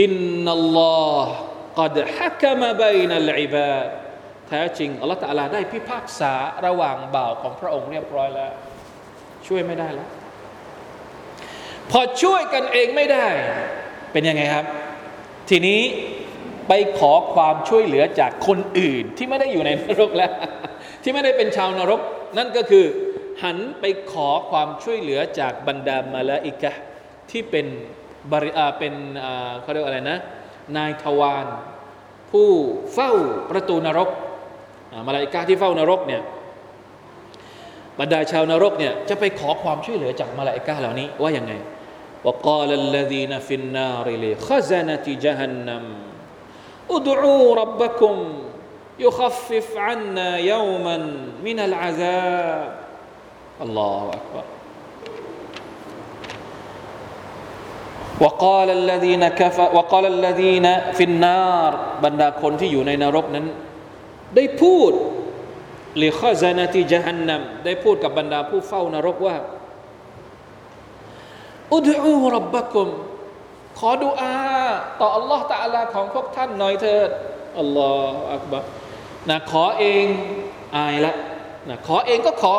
[0.00, 0.10] อิน
[0.44, 1.34] นัลลอฮ์
[1.76, 3.99] قد حكم بين العباد
[4.51, 6.33] แท้จริงอัลลอฮฺตะลาได้พิพากษา
[6.65, 8.51] ระหว่างบ่าวของพระองค์เรียบร้อยแล้ว
[9.47, 10.09] ช่วยไม่ได้แล้ว
[11.91, 13.27] พอช่วยกันเองไม่ได้
[14.11, 14.65] เป็นยังไงครับ
[15.49, 15.81] ทีนี้
[16.67, 20.31] ไปขอความช่วยเหลือจากคนอื่นที่ไม่ได้อยู่ในนรกแล้ว
[21.03, 22.01] ที่ไม่ได้เป็นชาวนรก
[22.37, 22.85] นั่นก็คือ
[23.43, 26.71] หันไปขอความช่วยเหลือจากบรรดามาลาอิกะ
[27.31, 27.65] ที่เป็น
[28.31, 28.93] บริอาเป็น
[29.61, 30.19] เขาเรียกอะไรนะ
[30.77, 31.47] นายทวาร
[32.31, 32.49] ผู้
[32.93, 33.11] เฝ้า
[33.51, 34.09] ประตูนรก
[35.06, 36.22] มาลาอิกะที่เฝ้านรกเนี่ย
[38.00, 41.54] บรรดาชาวนรกเนี่ยจะไปขอความช่วยเหลือจากมาลาอิกะเหล่านี้ว่าอย่างไง
[42.26, 45.84] وقال الذين في النار لخزنة جهنم
[46.90, 48.14] ادعوا ربكم
[48.98, 50.96] يخفف عنا يوما
[51.44, 52.78] من العذاب
[53.60, 54.44] الله أكبر
[58.20, 61.70] وقال الذين كفر وقال الذين في النار
[62.04, 63.46] บรรดาคนที่อยู่ในนรกนั้น
[64.35, 64.91] ได้พูด
[66.03, 69.37] ลิขซานาติจฮันนัมได้พูดกับบรรดาผู้เฝ้านรกว่า
[71.73, 72.87] อุดอูรับบะกุม
[73.79, 74.33] ขอดุอา
[75.01, 77.09] ต่ออัลลอฮ์ตะอาลาของพวกท่านหน่อยเถิด
[77.59, 78.59] อัลลอฮฺอักบะ
[79.29, 80.05] นะขอเอง
[80.77, 81.13] อายละ
[81.69, 82.55] นะขอเองก็ขอ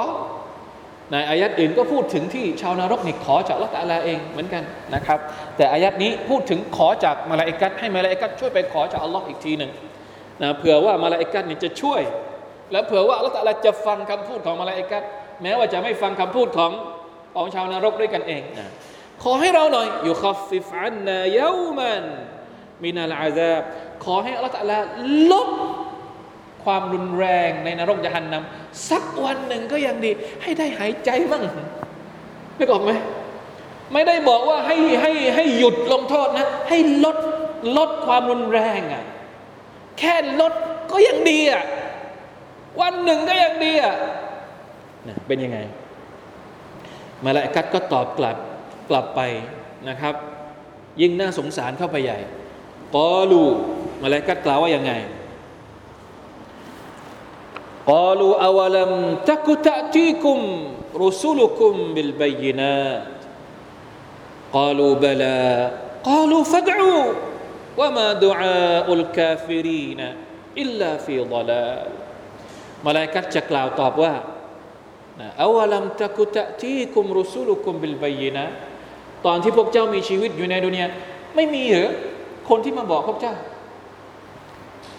[1.11, 4.63] ในอายัดอื่นก็พูดถึงที่ชาวนรกนี่ขอจากอัลลอฮ์ตาลาเองเหมือนกัน
[4.95, 5.19] นะครับ
[5.57, 9.71] แต่อายัดนี้พูดถึงขอจากมาลาอิกัดให้มาลาอิกัดช่วยไปขอจากอัลลอฮ์อีกทีหนึ่ง
[10.43, 12.03] นะเผื่อว่ามาลาอิกัดนี่จะช่วย
[12.73, 15.03] และเผื่อว่าอัลลอฮ์ตาลาจะฟังคำพูดของมาลาอิกัด
[15.43, 16.73] แม้ว่าจะไม่ฟังคำพูดของ
[17.35, 18.69] ของชาวนรกด้วยกันเองนะ
[19.23, 23.63] ขอให้เราหน่อยيخفف عنا يوما من العذاب
[24.05, 24.79] ขอให้อัลลอฮ์ตาลา
[25.33, 25.49] ลด
[26.65, 30.11] ความรุนแรงในนรกยะหันนำสักวันหนึ่งก็ยังดี
[30.43, 31.43] ให้ได้หายใจบ้าง
[32.59, 32.91] นึกออกไหม
[33.93, 37.17] ไม่ได้บอกว่าให้ให้ให้หยุดลงโทษนะ ให้ลด
[37.77, 39.05] ลดความรุนแรงอะ่ะ
[40.00, 40.54] แค่ลด
[40.92, 41.64] ก็ยังดีอะ่ะ
[42.82, 43.96] วันหนึ่งก็ยังดีอะ่ะ
[45.08, 45.60] นะเป็นยังไง
[47.24, 48.38] มาละกัดก็ตอบกลับ
[48.90, 49.22] กลับไป
[49.90, 50.16] นะครับ
[51.02, 52.20] ยิ่งน่าสงสารเข้าไปใหญ่
[52.96, 53.44] กอลู
[54.02, 54.94] มาละกัดกล่าวว่ายังไง
[57.88, 60.40] قالوا أولم تك تأتيكم
[60.96, 63.18] رسلكم بالبينات
[64.54, 65.72] قالوا بلى
[66.04, 67.04] قالوا فادعوا
[67.81, 71.53] وما دعاء الكافرين إلا في ضلال
[72.87, 74.15] มาลายกัตจะกล่าวตอบว่า
[75.43, 78.45] أولم تك تأتيكم رسلكم بالبينات
[79.27, 80.87] ตอนที่พวกเจ้ามีชีวิตอยู่ในดุนยา
[81.37, 81.89] ไม่มีหรือ
[82.49, 83.35] คนที่มาบอกพวกเจ้า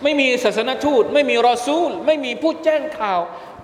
[0.03, 3.19] ไม่มีศาสนทูต ไม่มีรอซูล ไม่มีผู้แจ้งข่าว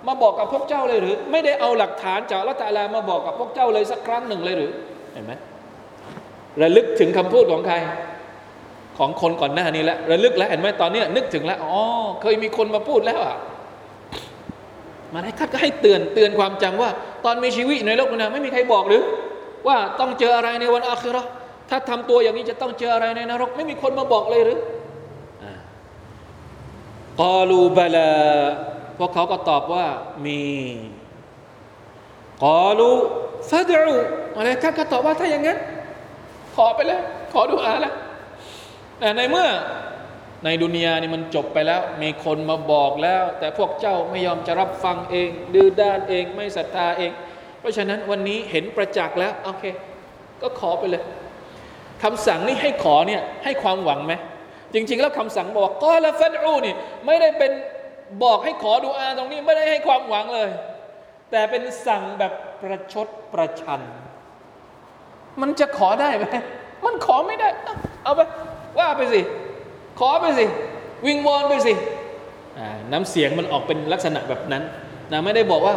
[0.06, 4.72] มาบอกกับพวกเจ้าเลยหรือ ไม่ได้เอาหลักฐานจากละตาลามาบอกกับพวกเจ้าเลยสักครั้งหนึ่งเลยหรือ
[5.12, 5.32] เห็นไหม
[6.62, 7.74] ระลึกถึงคำพูดของใคร
[9.00, 11.80] ของคนก่อนหน้านี้แล้วระลึกแล้วเห็นไหมตอนนี้นึกถึงแล้วอ๋อ
[12.22, 13.36] เคยมีคนมาพูดแล้วอะ
[15.12, 16.90] มาให้คัดก็ให้เตือนเตือนความจำว่า
[17.24, 19.02] ตอนมีชีวิตในโลกนี้ไม่มีใครบอกหรือ
[19.66, 21.30] ว่าต้องเจออะไรในวันอาคิเราะห์
[21.70, 24.58] ถ้าทำตัวอย่างนี้จะต้องเจออะไรในนรก ไม่มีคนมาบอกเลยหรือ
[27.20, 28.12] กอลูบลา
[28.98, 29.86] พวกเขาก็ตอบว่า
[30.26, 30.40] มี
[32.44, 32.90] กอลู
[33.50, 33.96] ฟาดู
[34.36, 35.58] อะไรกันก็ตอบว่าถ้าอย่างนั้น
[36.54, 37.94] ขอไปแล้วขอดูอาแล้ว
[39.00, 39.48] แต่ในเมื่อ
[40.44, 47.10] ในดุนยานี่มันจบไปแล้ว มีคนมาบอกแล้ว แต่พวกเจ้าไม่ยอมจะรับฟังเอง ดื้อด้านเองไม่ศรัทธาเอง
[47.60, 49.64] เพราะฉะนั้นวันนี้เห็นประจักษ์แล้วโอเค
[50.42, 51.02] ก็ขอไปเลย
[52.02, 54.14] คำสั่งนี้ให้ขอเนี่ยให้ความหวังไหม
[54.74, 56.74] จริง ๆ แล้วคำสั่งบอกก็ละฟัดอูนี่
[57.06, 57.52] ไม่ได้เป็น
[58.24, 60.48] บอกให้ขอดูอาตรงนี้ไม่ได้ให้ความหวังเลย
[61.30, 63.80] แต่เป็นสั่งแบบประชดประชัน
[65.40, 66.24] มันจะขอได้ไหม
[66.84, 67.48] มันขอไม่ได้
[68.04, 68.20] เอาไป
[68.78, 69.20] ว่าไปสิ
[69.98, 70.46] ขอไปสิ
[71.06, 71.72] วิงวอนไปสิ
[72.92, 74.62] น้ำเสียงมันออกเป็นลักษณะแบบนั้น
[75.12, 75.74] นะไม่ได้บอกว่า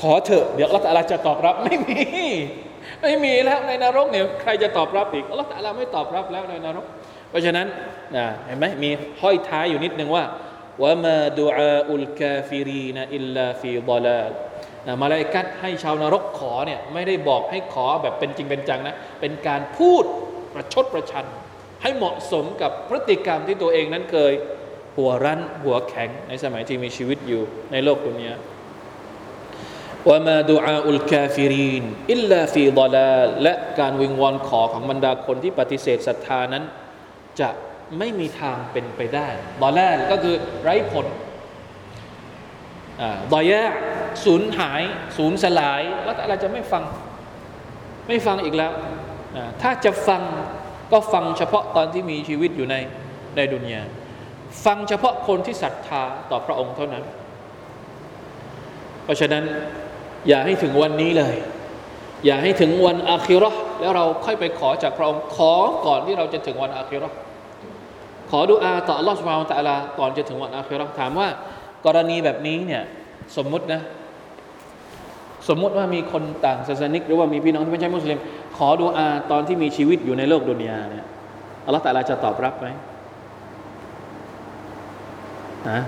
[0.00, 2.02] ขอเถอะเดี๋ยวอัลลอฮฺจะตอบรับไม่มี
[3.02, 6.84] ไม่มีแล้วในนรกเนี่ยใครจะตอบรับอีกอัลลอฮฺไม่ตอบรับแล้วในนรก
[7.30, 7.66] เพราะฉะนั้น
[8.16, 8.90] นะเห็นไหมมี
[9.22, 10.24] ห้อยท้ายอยู่นิดนึงว่า
[10.82, 14.30] وما دعاء الكافرين إلا في ضلال
[14.86, 20.04] นะมาลายกัดให้ชาวนรกขอเนี่ยไม่ได้บอกให้ขอแบบเป็นจริงเป็นจังนะ เป็นการพูด
[20.54, 21.26] ประชดประชัน
[21.82, 24.32] ให้เหมาะสมกับพฤติกรรมที่ตัวเองนั้นเคย
[24.96, 28.34] หัวรั้นหัวแข็งในสมัยที่มีชีวิตอยู่ในโลกดุนยา
[30.08, 33.10] وما دعاء الكافرين إلا في ضلال
[33.42, 36.64] และการวิงวอนขอของบรรดาคนที่ปฏิเสธศรัทธานั้น
[37.40, 37.50] จะ
[37.98, 39.28] ไม่มีทางเป็นไปได้
[39.62, 41.06] ดอแรกก็คือไร้ผล
[43.32, 43.62] ضياع
[44.24, 44.82] สูญหาย
[45.16, 46.84] สูญสลาย แล้วอะไรจะไม่ฟัง
[48.08, 48.72] ไม่ฟังอีกแล้ว
[49.62, 50.22] ถ้าจะฟัง
[50.92, 52.76] ก็ฟังเฉพาะตอนที่มีชีวิตอยู่ใน
[53.36, 53.82] ในดุนยา
[54.64, 57.04] ฟังเฉพาะคนที่ศรัทธาต่อพระองค์เท่านั้น
[59.04, 59.44] เพราะฉะนั้น
[60.28, 61.36] อย่าให้ถึงวันนี้เลย
[62.26, 65.52] อย่าให้ถึงวันอาคิรอแล้วเราค่อยไปขอจากพระองค์ขอ
[65.86, 67.08] ก่อนที่เราจะถึงวันอาคิรอ
[68.30, 71.28] ขอดุอาต่ออัลลอฮฺสุบฮานตะลาก่อนจะถึงวันอาคิรอถามว่า
[71.86, 72.82] กรณีแบบนี้เนี่ย
[73.36, 73.80] สมมุตินะ
[75.48, 78.18] สมมุติว่ามีคนต่างศาสนิก หรือว่ามีพี่น้องที่ไม่ใช่มุสลิม
[78.58, 81.04] ขอดุอาตอนที่มีชีวิตอยู่ในโลกดุนยาเนี่ย
[81.66, 82.66] อัลลอฮฺตะลาจะตอบรับไหม
[85.68, 85.80] นะ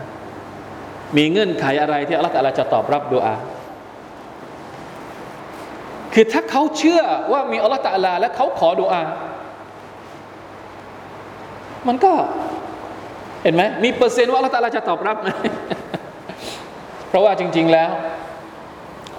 [1.16, 3.34] มีเงื่อนไขอะไรที่อัลลอฮฺตะลาจะตอบรับดุอา
[6.14, 7.02] คือถ้าเขาเชื่อ
[7.32, 9.02] ว่ามีอัลลอฮฺตะลา และเขาขอดุอา
[11.88, 12.12] มันก็
[13.42, 15.28] เห็นไหมมีเปอร์เซ็นต์ว่าอัลลอฮฺตะลาจะตอบรับไหม
[17.08, 17.90] เพราะว่าจริง ๆแล้ว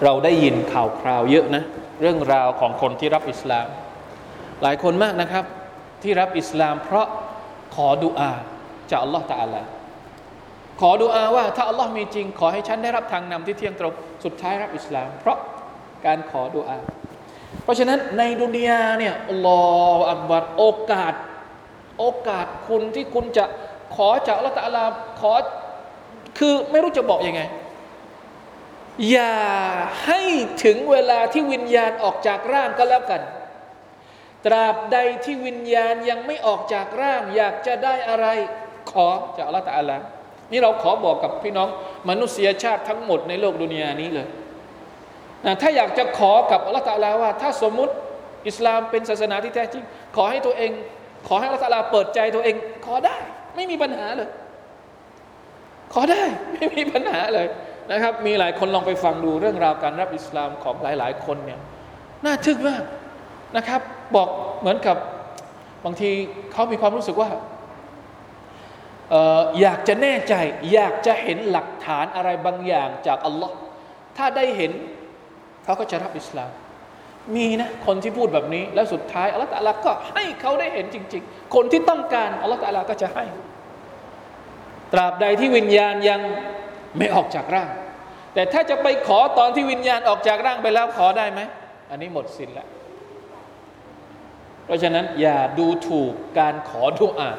[0.03, 1.63] เราได้ยินข่าวคราวเยอะนะ
[2.01, 3.67] เรื่องราวของคนที่รับอิสลาม
[4.61, 5.45] หลายคนมากนะครับ
[6.03, 7.07] ที่รับอิสลาม เพราะ
[7.75, 8.31] ขอดุอา
[8.89, 9.61] จากอัลลอฮฺตะลา
[10.81, 13.93] ขอดุอาว่า ถ้าอัลลอฮ์มีจริง ขอให้ฉันได้รับทางนำที่เที่ยงตรง
[14.25, 15.37] สุดท้ายรับอิสลาม เพราะ
[16.05, 16.77] การขอดุอา
[17.63, 19.61] เพราะฉะนั้นในดุนยาเนี่ยอัลลอ
[19.95, 21.13] ฮฺอักบัดโอกาส
[21.99, 23.45] โอกาสคุณที่คุณจะ
[23.95, 24.83] ขอจากอัลลอฮฺตะอาลา
[25.19, 25.33] ขอ
[26.37, 27.41] คือไม่รู้จะบอกอยังไง
[29.11, 29.35] อย่า
[30.05, 30.21] ให้
[30.63, 33.21] ถึงเวลาที่วิญญาณออกจากร่างก็แล้วกัน
[34.45, 38.27] ตราบใดที่วิญญาณยังไม่ออกจากร่าง อยากจะได้อะไร
[38.91, 39.97] ขอจากอัลลอฮฺตะอาลา
[40.51, 41.69] นี่เราขอบอกกับพี่น้อง
[42.09, 44.27] มนุษยชาติทั้งหมดในโลกดุนยานี้เลย
[45.45, 47.93] นะถ้าอยากจะขอกับอัลลอฮฺตะอาลาว่า ถ้าสมมุติ
[48.47, 49.83] อิสลามเป็นศาสนาที่แท้จริง
[50.15, 50.71] ขอให้ตัวเอง
[51.27, 53.17] ขอให้อัลลอฮฺตะอาลาเปิดใจตัวเอง ขอได้
[53.55, 54.29] ไม่มีปัญหาเลย
[55.93, 56.23] ขอได้
[56.53, 57.47] ไม่มีปัญหาเลย
[57.91, 61.59] นะครับ มีหลายคนลองไปฟังดูเรื่องราวการรับอิสลามของหลาย ๆ คนเนี่ย
[62.25, 62.83] น่าทึ่งมาก
[63.57, 63.81] นะครับ
[64.15, 64.29] บอก
[64.59, 64.97] เหมือนกับ
[65.85, 66.09] บางที
[66.51, 67.29] เขามีความรู้สึกว่า
[69.13, 70.33] อออยากจะแน่ใจ
[70.73, 73.55] อยากจะเห็นหลักฐานอะไรบางอย่างจากอัลลอฮ์
[74.17, 74.71] ถ้าได้เห็น
[75.63, 76.51] เขาก็จะรับอิสลาม
[77.35, 83.25] มีนะคนที่พูดแบบนี้ แล้วสุดท้ายอัลลอฮฺตะลาก็ให้เขาได้เห็นจริง ๆ คนที่ต้องการอัลลอฮฺตะลาก็จะให้
[84.93, 86.21] ตราบใดที่วิญญาณยัง
[86.97, 87.69] ไม่ออกจากร่าง
[88.33, 91.41] แต่ถ้าจะไปขอตอนที่วิญญาณออกจากร่างไปแล้วขอได้ไหม
[91.89, 92.67] อันนี้หมดสินแล้ว
[94.65, 97.31] เพราะฉะนั้นอย่าดูถูกการขอดุอา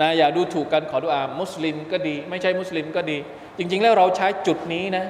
[0.00, 3.18] นะอย่าดูถูกการขอดุอามุสลิมก็ดี ไม่ใช่มุสลิมก็ดี
[3.58, 5.04] จริง ๆ แล้วเราใช้จุดนี้นะ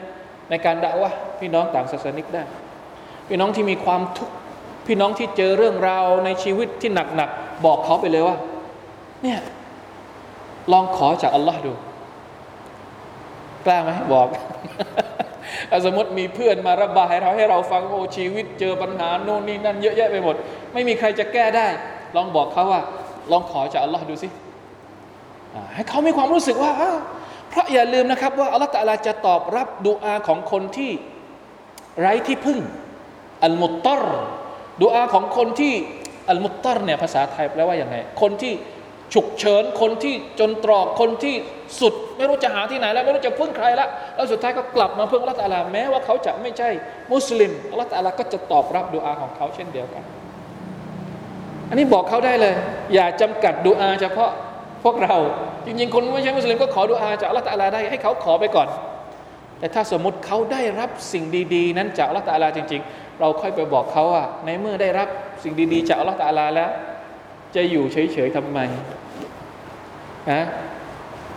[0.50, 2.42] ในการด่าว่าพี่น้องต่างศาสนิกได้
[3.28, 4.34] พี่น้องที่มีความทุกข์
[4.86, 8.36] พี่น้องที่เจอเรื่องราวในชีวิตที่หนักๆบอกเขาไปเลยว่า
[9.22, 9.38] เนี่ย
[10.72, 11.72] ลองขอจากอัลลอฮ์ดู
[13.68, 14.28] ล้าไหมบอก
[15.84, 20.36] สมมติมีเพื่อนมาระบายเราให้เราฟังโอ้ชีวิตเจอปัญหาโน่นนี่นั่นเยอะแยะไปหมด
[20.72, 21.66] ไม่มีใครจะแก้ได้
[22.16, 22.82] ลองบอกเขาว่า
[23.30, 24.28] ลองขอจากอัลลอฮ์ดูสิ
[25.74, 26.72] ให้เขามีความรู้สึกว่า
[27.50, 30.92] เพราะอย่าลืมนะครับ ว่าอัลลอฮ์ตะลาจะตอบรับดุอาของคนที่
[32.00, 32.58] ไร้ที่พึ่ง
[33.44, 34.04] อัลมุตตอร
[34.82, 35.74] ดุอาของคนที่
[36.30, 38.54] อัลมุตตอรเนี่ยภาษาไทยแปลว่าอย่างไงคนที่
[39.14, 41.34] ฉุกเฉินคนที่จนตรอกคนที่
[41.80, 46.68] สุด ไม่รู้จะหาที่ไหนแล้วไม่รู้จะพึ่งใครแล้วแล้วสุดท้ายก็กลับมาพึ่งอัลลอฮฺตาลาแม้ว่าเขาจะไม่ใช่
[47.12, 50.02] มุสลิมอัลลอฮฺตาลาก็จะตอบรับดุอาของเขาเช่นเดียวกัน
[51.68, 52.54] อันนี้บอกเขาได้เลย
[52.94, 54.30] อย่าจำกัดดุอาเฉพาะ
[54.84, 55.16] พวกเรา
[55.66, 58.68] จริงๆ คนไม่ใช่มุสลิมก็ขอดุอาจากอัลลอฮฺตาลาได้ให้เขาขอไปก่อน
[59.58, 65.08] แต่ถ้าสมมติเขาได้รับสิ่งดีๆ นั้นจากอัลลอฮฺตาลาจริง ๆ เราค่อยไปบอกเขาว่าในเมื่อได้รับ
[65.42, 66.70] สิ่งดีๆ จากอัลลอฮฺตาลาแล้ว
[67.56, 68.58] จะอยู่เฉยๆทำไม
[70.30, 70.44] นะ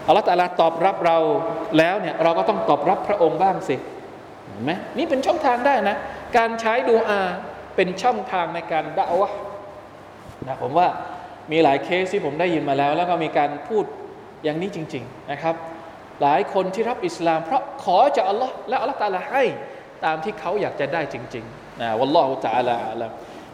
[0.08, 1.18] อัลลอฮฺตาลาตอบรับเรา
[1.78, 3.76] แล้วเนี่ยเราก็ต้องตอบรับพระองค์บ้างสิ
[4.48, 5.96] เห็นไหมนี่เป็นช่องทางได้นะ
[6.38, 7.22] การใช้ดูอา
[7.76, 9.30] เป็นช่องทางในการด่าวะ
[10.48, 10.88] นะผมว่า
[11.52, 13.86] มีหลายเคสที่ผมได้ยินมาแล้ว แล้วก็มีการพูด
[14.44, 15.56] อย่างนี้จริง ๆนะครับ
[16.22, 19.44] หลายคนที่รับอิสลาม เพราะขอจากอัลลอฮ์และอัลลอฮฺตาลาให้
[20.06, 23.08] ตามที่เขาอยากจะได้จริงๆนะวัลลอฮฺตาลาอัลลอ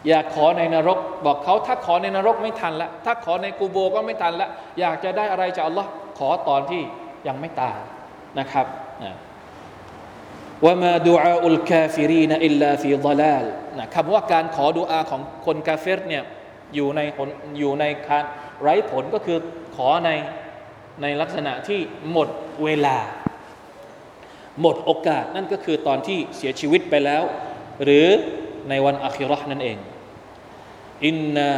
[0.06, 4.48] อย่าขอในนรก บอกเขาถ้าขอในนรกไม่ทันละถ้าขอในกูโบก็ไม่ทันละ
[4.80, 6.82] อยากจะได้อะไรจากอัลลอฮ์ขอตอนที่
[7.26, 7.76] ยังไม่ตาย
[8.38, 8.66] นะครับ
[10.64, 13.44] وما دعاء الكافرين إلا في ضلال
[13.78, 16.24] นะคำว่าการขอดูอาของคนกาเฟรเนี่ย
[16.74, 17.00] อยู่ใน
[17.58, 18.24] อยู่ในการ
[18.62, 19.38] ไร้ผลก็คือ
[19.76, 20.10] ขอใน
[21.02, 21.80] ในลักษณะที่
[22.10, 22.28] หมด
[22.64, 22.96] เวลา
[24.60, 27.22] หมดโอกาสนั่นก็คือตอนที่เสียชีวิตไปแล้ว
[27.84, 28.06] หรือ
[28.68, 29.78] ในวันอัคิรอห์นั่นเอง
[31.06, 31.50] อินนา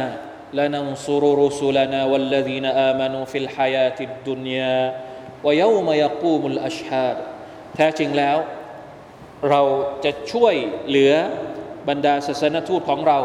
[0.57, 4.81] ลนันซุรุรุสุลนาวัลลดีนอามานูฟิลฮายาติดดุนยา
[5.45, 7.17] วะยวมยกูมุลอัชฮาด
[7.75, 8.37] แท้จริงแล้ว
[9.49, 9.61] เรา
[10.05, 10.55] จะช่วย
[10.87, 11.13] เหลือ
[11.89, 13.19] บรรดาศาสนทูตของเรา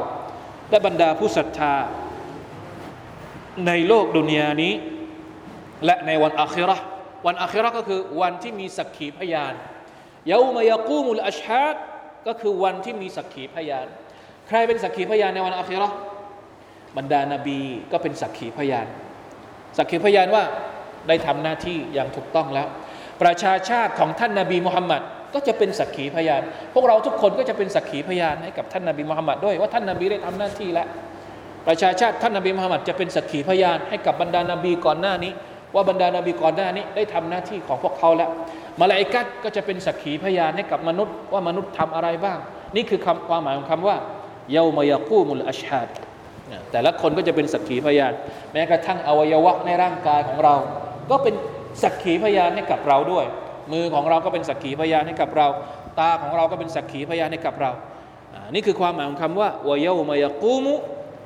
[0.70, 1.74] และบรรดาผู้ศรัทธา
[3.66, 4.74] ในโลกดุนยานี้
[5.84, 6.76] และในวันอาคิรอ
[7.26, 9.54] วันอาคิรอก็คือวันที่มีสักขีพยาน
[10.30, 11.76] ยาวมยกูมุลอัชฮาด
[12.26, 13.86] ก็คือวันที่มีสักขีพยาน
[14.48, 15.88] ใครเป็นสักขีพยานในวันอาคิรอ
[16.96, 17.58] บรรดานาบี
[17.92, 18.86] ก็เป็นสักขีพยาน
[19.76, 20.42] สักขีพยานว่า
[21.08, 22.66] ได้ทำหน้าที่อย่างถูกต้องแล้ว
[23.22, 25.02] ประชาชาติของท่านนาบีมุฮัมมัด
[25.34, 26.42] ก็จะเป็นสักขีพยาน
[26.74, 30.88] พวกเราทุกคนก็จะเป็นสักขีพยานให้กับท่านนาบีมุฮัมมัดด้วยว่าท่านนาบีได้ทำหน้าที่แล้ว
[31.66, 35.32] ประชาชาติท่านนาบีมุฮัมมัดจะเป็นสักขีพยานให้กับบรรดานาบีก่อนหน้านี้
[35.74, 38.30] ว่าบรรดานาบีก่อนหน้านี้ได้ทำหน้าที่ของพวกเขาแล้ว
[38.81, 42.39] มาลาอิกัดก็จะเป็นสักขีพยานให้กับมนุษย์ว่ามนุษย์ทำอะไรบ้าง
[42.75, 43.97] นี่คือคำความหมายของคำว่า
[44.51, 45.89] เยามายกูมุลอัชฮัด
[46.71, 48.13] แต่ละคนก็จะเป็นสักขีพยาน
[48.53, 50.55] แม้กระทั่งอวัยวะในร่างกายของเรา
[51.11, 51.35] ก็เป็น
[51.83, 53.25] สักขีพยานให้กับเราด้วย
[53.73, 55.47] มือของเราก็เป็นสักขีพยานให้กับเรา
[55.99, 57.71] ตาของเราก็เป็นสักขีพยานให้กับเรา
[58.53, 60.73] นี่คือความหมายของคำว่าวายามายกูมุ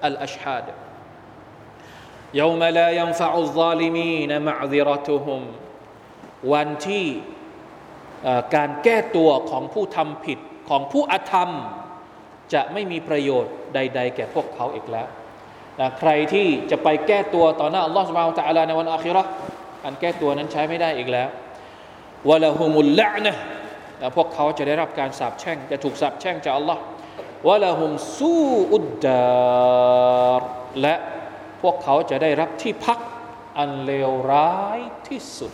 [0.05, 0.67] อัลอัชฮัด
[2.41, 5.41] يوم لا ينفع الظالمين معذرتهم
[6.53, 7.38] วันที่เอ่อ
[8.54, 11.50] การแก้ตัวของผู้ทำผิดของผู้อธรรม
[12.52, 15.06] จะไม่มีประโยชน์ใด ๆ แก่พวกเขาอีกแล้ว
[15.80, 19.30] นะใครที่จะไปแก้ตัวต่อหน้าอัลลอฮฺสุบฮานตะอาลาในวันอาคิราะห์
[19.84, 21.28] การแก้ตัวนั้นใช้ไม่ได้อีกแล้ว
[22.28, 23.40] วะละฮุมุลละนะห์
[24.00, 26.80] นพวกเขาจะได้รับการสาปแช่ง จะถูกสาปแช่งจากอัลลอฮ์
[27.48, 28.36] วะละฮุมซู
[28.70, 30.42] อุดดาร
[30.80, 30.94] และ
[31.62, 32.98] พวกเขาจะได้รับที่พัก
[33.58, 35.52] อันเลวร้ายที่สุด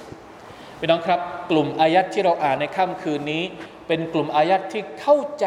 [0.78, 1.20] พี่น้องครับ
[1.50, 3.42] กลุ่มอายัดที่เราอ่านในค่ำคืนนี้
[3.88, 5.44] เป็นกลุ่มอายัดที่เข้าใจ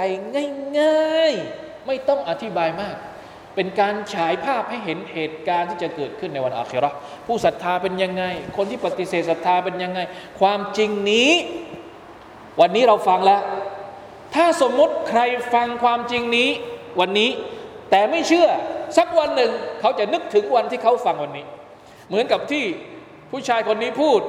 [0.80, 2.96] ง่ายๆ ไม่ต้องอธิบายมาก
[3.56, 6.92] เป็นการฉายภาพให้เห็นเหตุการณ์ที่จะเกิดขึ้นในวันอาครา
[7.28, 8.24] ผู้ศรัทธาเป็นยังไง
[8.58, 10.00] คนที่ปฏิเสธศรัทธาเป็นยังไง
[10.40, 11.32] ความจริงนี้
[12.62, 13.42] วันนี้เราฟังแล้ว
[14.36, 15.22] ถ้าสมมติใคร
[15.54, 16.50] ฟังความจริงนี้
[17.00, 17.30] วันนี้
[17.92, 18.48] แต่ไม่เชื่อ
[18.98, 21.46] สักวันหนึ่งเขาจะนึกถึงวันที่เขาฟังวันนี้
[22.08, 22.64] เหมือนกับที่
[23.32, 24.22] ผู้ชายคนนี้พูด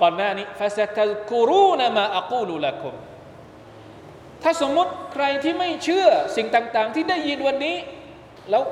[0.00, 2.94] ก่อนหน้านี้ฟาสตักูรูนามาอักูลูละคุม
[4.42, 7.76] ถ้าสมมติใครที่ไม่เชื่อสิ่งต่าง ๆ ที่ได้ยินวันนี้
[8.50, 8.62] แล้ว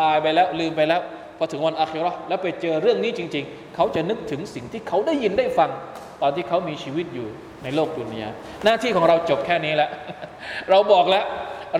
[0.00, 1.00] ตายไปแล้วลืมไปแล้ว
[1.38, 5.70] พอถึงวันอาคิราะห์แล้วไปเจอเรื่องนี้จริง ๆ เขาจะนึกถึงสิ่งที่เขาได้ยินได้ฟัง
[6.22, 7.28] ตอนที่เขามีชีวิตอยู่
[7.62, 8.28] ในโลกดุนยา
[8.64, 9.90] หน้าที่ของเราจบแค่นี้แล้ว
[10.70, 11.24] เราบอกแล้ว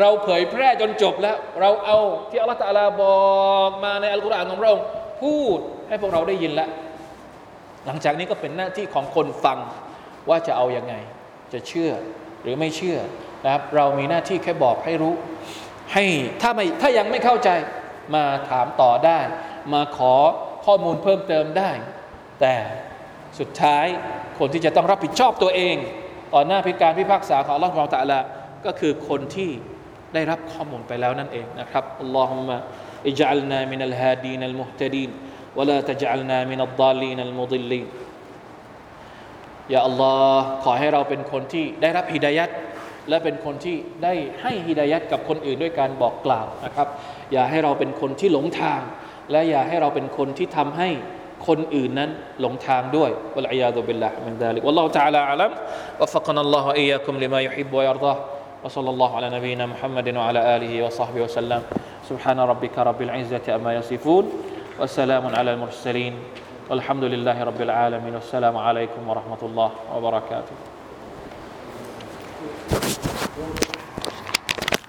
[0.00, 1.98] เราเผยแพร่จนจบแล้ว เราเอา
[2.30, 4.72] ที่อัลลอฮฺตะอาลาบอกมาในอัลกุรอานของเรา
[5.22, 5.58] พูด
[5.88, 6.68] ให้พวกเราได้ยินแล้ว
[7.86, 9.58] หลังจากนี้ก็เป็นหน้าที่ของคนฟัง
[10.28, 10.94] ว่าจะเอาอยัางไง
[11.52, 11.90] จะเชื่อ
[12.42, 12.98] หรือไม่เชื่อ
[13.44, 15.14] นะครับ เรามีหน้าที่แค่บอกให้รู้
[15.92, 16.04] ให้
[16.42, 17.48] ถ้าไม่ถ้ายังไม่เข้าใจ
[18.14, 19.18] มาถามต่อได้
[19.72, 20.14] มาขอ
[20.66, 21.70] ข้อมูลเพิ่มเติมได้
[22.40, 22.54] แต่
[23.38, 23.86] สุดท้าย
[24.38, 25.76] คนที่จะต้องรับผิดชอบตัวเอง
[26.34, 28.18] ต่อหน้าพิการพิพากษาของอัลลอฮฺของตะอาลา
[28.66, 29.50] ก็คือคนที่
[30.14, 32.56] ได้รับข้อมูลไปแล้วนั่นเองนะครับอัลลอฮุมะ
[33.08, 35.10] อิจัลนามินัลฮาดีนัลมุฮตดีน
[35.57, 37.87] ولا تجعلنا من الضالين المضلين
[39.73, 42.49] ยาอัลลอฮ์ขอให้เราเป็นคนที่ได้รับฮิดายัด
[43.09, 46.87] และเป็นคนที่ได้ให้ฮิดายัดกับคนอื่นด้วยการบอกกล่าวนะครับ
[47.33, 48.81] อย่าให้เราเป็นคนที่หลงทาง
[49.31, 50.89] และอย่าให้เราเป็นคนที่ทำให้
[51.47, 52.09] คนอื่นนั้น
[52.41, 55.51] หลงทางด้วยวะลัยยาดุบิลลาฮ์มินดาลิกวัลลอฮุตะอาลาอัลัม
[56.01, 58.13] วะฟักนะอัลลอฮุอียาคุมลิมายุฮิบวะยัรฎา
[58.63, 61.61] وصلى الله على نبينا محمد وعلى آله وصحبه وسلم
[62.09, 64.25] سبحان ربك رب العزة أما يصفون
[64.78, 66.14] وسلام على المرسلين.
[66.70, 68.14] والحمد لله رب العالمين.
[68.14, 70.56] والسلام عليكم ورحمة الله وبركاته.